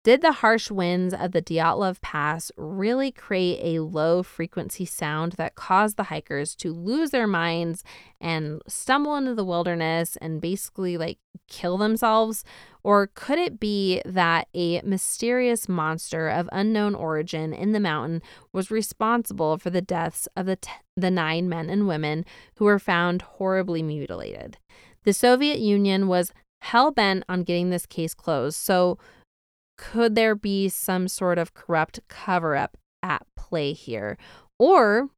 Did 0.03 0.21
the 0.21 0.33
harsh 0.33 0.69
winds 0.69 1.13
of 1.13 1.31
the 1.31 1.41
Dyatlov 1.41 2.01
Pass 2.01 2.51
really 2.57 3.09
create 3.09 3.77
a 3.77 3.83
low 3.83 4.21
frequency 4.21 4.83
sound 4.83 5.33
that 5.33 5.55
caused 5.55 5.95
the 5.95 6.03
hikers 6.03 6.55
to 6.55 6.73
lose 6.73 7.11
their 7.11 7.25
minds 7.25 7.85
and 8.19 8.61
stumble 8.67 9.15
into 9.15 9.33
the 9.33 9.45
wilderness 9.45 10.17
and 10.17 10.41
basically 10.41 10.97
like 10.97 11.19
kill 11.47 11.77
themselves? 11.77 12.43
Or 12.83 13.07
could 13.15 13.39
it 13.39 13.61
be 13.61 14.01
that 14.03 14.49
a 14.53 14.81
mysterious 14.81 15.69
monster 15.69 16.27
of 16.27 16.49
unknown 16.51 16.95
origin 16.95 17.53
in 17.53 17.71
the 17.71 17.79
mountain 17.79 18.21
was 18.51 18.69
responsible 18.69 19.57
for 19.57 19.69
the 19.69 19.81
deaths 19.81 20.27
of 20.35 20.47
the, 20.47 20.57
t- 20.57 20.69
the 20.97 21.11
nine 21.11 21.47
men 21.47 21.69
and 21.69 21.87
women 21.87 22.25
who 22.55 22.65
were 22.65 22.79
found 22.79 23.21
horribly 23.21 23.81
mutilated? 23.81 24.57
The 25.05 25.13
Soviet 25.13 25.59
Union 25.59 26.09
was 26.09 26.33
hell 26.61 26.91
bent 26.91 27.23
on 27.29 27.43
getting 27.43 27.69
this 27.69 27.85
case 27.85 28.13
closed. 28.13 28.57
So, 28.57 28.97
could 29.77 30.15
there 30.15 30.35
be 30.35 30.69
some 30.69 31.07
sort 31.07 31.37
of 31.37 31.53
corrupt 31.53 31.99
cover 32.07 32.55
up 32.55 32.77
at 33.01 33.25
play 33.35 33.73
here? 33.73 34.17
Or 34.59 35.09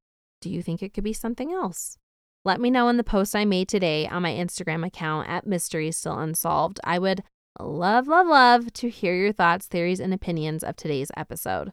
do 0.42 0.50
you 0.50 0.62
think 0.62 0.82
it 0.82 0.94
could 0.94 1.04
be 1.04 1.14
something 1.14 1.52
else? 1.52 1.98
Let 2.44 2.62
me 2.62 2.70
know 2.70 2.90
in 2.90 2.98
the 2.98 3.04
post 3.04 3.36
I 3.36 3.46
made 3.46 3.68
today 3.68 4.08
on 4.08 4.22
my 4.22 4.32
Instagram 4.32 4.86
account 4.86 5.28
at 5.28 5.48
Mystery 5.48 5.92
Still 5.92 6.20
Unsolved. 6.20 6.80
I 6.84 7.00
would 7.00 7.24
love, 7.60 8.08
love, 8.08 8.28
love 8.28 8.72
to 8.74 8.90
hear 8.90 9.16
your 9.16 9.32
thoughts, 9.32 9.66
theories, 9.66 10.00
and 10.00 10.14
opinions 10.14 10.64
of 10.64 10.76
today's 10.76 11.12
episode. 11.18 11.72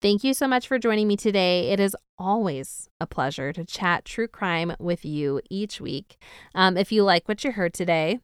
Thank 0.00 0.24
you 0.24 0.32
so 0.32 0.48
much 0.48 0.66
for 0.66 0.78
joining 0.78 1.08
me 1.08 1.18
today. 1.18 1.68
It 1.70 1.80
is 1.80 1.94
always 2.16 2.88
a 2.98 3.06
pleasure 3.06 3.52
to 3.52 3.66
chat 3.66 4.06
true 4.06 4.28
crime 4.28 4.74
with 4.78 5.04
you 5.04 5.42
each 5.50 5.78
week. 5.78 6.16
Um, 6.54 6.78
if 6.78 6.90
you 6.90 7.04
like 7.04 7.28
what 7.28 7.44
you 7.44 7.52
heard 7.52 7.74
today, 7.74 8.20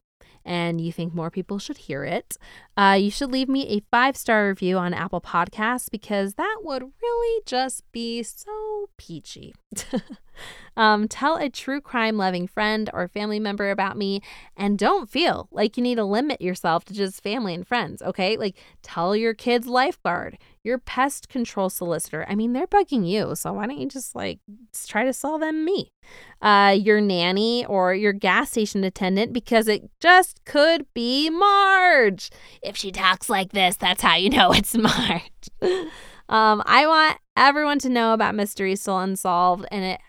and 0.47 0.81
you 0.81 0.93
think 0.93 1.13
more 1.13 1.31
people 1.31 1.59
should 1.59 1.77
hear 1.77 2.05
it, 2.05 2.39
uh, 2.77 2.97
you 2.99 3.11
should 3.11 3.31
leave 3.31 3.49
me 3.49 3.67
a 3.69 3.83
five 3.91 4.17
star 4.17 4.49
review 4.49 4.79
on 4.79 4.95
Apple 4.95 5.21
Podcasts 5.21 5.91
because 5.91 6.35
that 6.35 6.61
would 6.63 6.83
really 7.03 7.43
just 7.45 7.83
be 7.93 8.23
so 8.23 8.89
peachy. 8.97 9.55
um, 10.77 11.09
tell 11.09 11.37
a 11.37 11.49
true 11.49 11.81
crime 11.81 12.17
loving 12.17 12.47
friend 12.47 12.91
or 12.93 13.09
family 13.09 13.41
member 13.41 13.71
about 13.71 13.97
me 13.97 14.21
and 14.57 14.79
don't 14.79 15.09
feel 15.09 15.49
like 15.51 15.77
you 15.77 15.83
need 15.83 15.95
to 15.95 16.05
limit 16.05 16.41
yourself 16.41 16.85
to 16.87 16.95
just 16.95 17.23
family 17.23 17.55
and 17.55 17.67
friends, 17.67 18.03
okay? 18.03 18.37
Like 18.37 18.57
tell 18.83 19.17
your 19.17 19.35
kid's 19.35 19.67
lifeguard, 19.67 20.39
your 20.63 20.79
pest 20.79 21.29
control 21.29 21.71
solicitor. 21.71 22.27
I 22.29 22.35
mean, 22.35 22.53
they're 22.53 22.67
bugging 22.67 23.09
you, 23.09 23.35
so 23.35 23.53
why 23.55 23.67
don't 23.67 23.79
you 23.79 23.89
just 23.89 24.15
like 24.15 24.41
try 24.87 25.05
to 25.05 25.13
sell 25.13 25.39
them 25.39 25.65
me? 25.65 25.93
Uh, 26.43 26.77
your 26.79 27.01
nanny 27.01 27.65
or 27.67 27.95
your 27.95 28.13
gas 28.13 28.51
station 28.51 28.85
attendant 28.85 29.33
because 29.33 29.69
it 29.69 29.89
just 30.01 30.45
could 30.45 30.87
be 30.93 31.31
Marge. 31.31 32.31
If 32.63 32.77
she 32.77 32.93
talks 32.93 33.31
like 33.31 33.53
this, 33.53 33.77
that's 33.77 34.03
how 34.03 34.17
you 34.17 34.31
know 34.31 34.53
it's 34.53 34.77
Marge. 34.77 35.23
um, 36.29 36.63
I 36.67 36.87
want 36.87 37.19
everyone 37.37 37.79
to 37.81 37.89
know 37.89 38.13
about 38.13 38.35
Mystery 38.35 38.77
Still 38.77 38.99
Unsolved, 38.99 39.67
and 39.71 39.85
it 39.85 40.01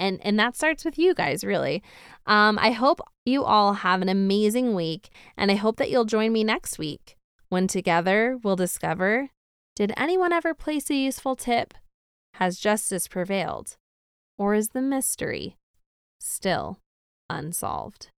and 0.00 0.18
and 0.22 0.38
that 0.38 0.56
starts 0.56 0.84
with 0.84 0.98
you 0.98 1.14
guys 1.14 1.44
really. 1.44 1.82
Um, 2.26 2.58
i 2.60 2.70
hope 2.70 3.00
you 3.24 3.44
all 3.44 3.72
have 3.72 4.02
an 4.02 4.08
amazing 4.08 4.74
week 4.74 5.10
and 5.36 5.50
i 5.50 5.54
hope 5.54 5.76
that 5.76 5.90
you'll 5.90 6.04
join 6.04 6.32
me 6.32 6.44
next 6.44 6.78
week 6.78 7.16
when 7.48 7.66
together 7.66 8.38
we'll 8.42 8.56
discover 8.56 9.30
did 9.80 9.94
anyone 9.96 10.30
ever 10.30 10.52
place 10.52 10.90
a 10.90 10.94
useful 10.94 11.36
tip? 11.36 11.72
Has 12.34 12.58
justice 12.58 13.08
prevailed? 13.08 13.78
Or 14.36 14.52
is 14.54 14.68
the 14.68 14.82
mystery 14.82 15.56
still 16.18 16.80
unsolved 17.30 18.10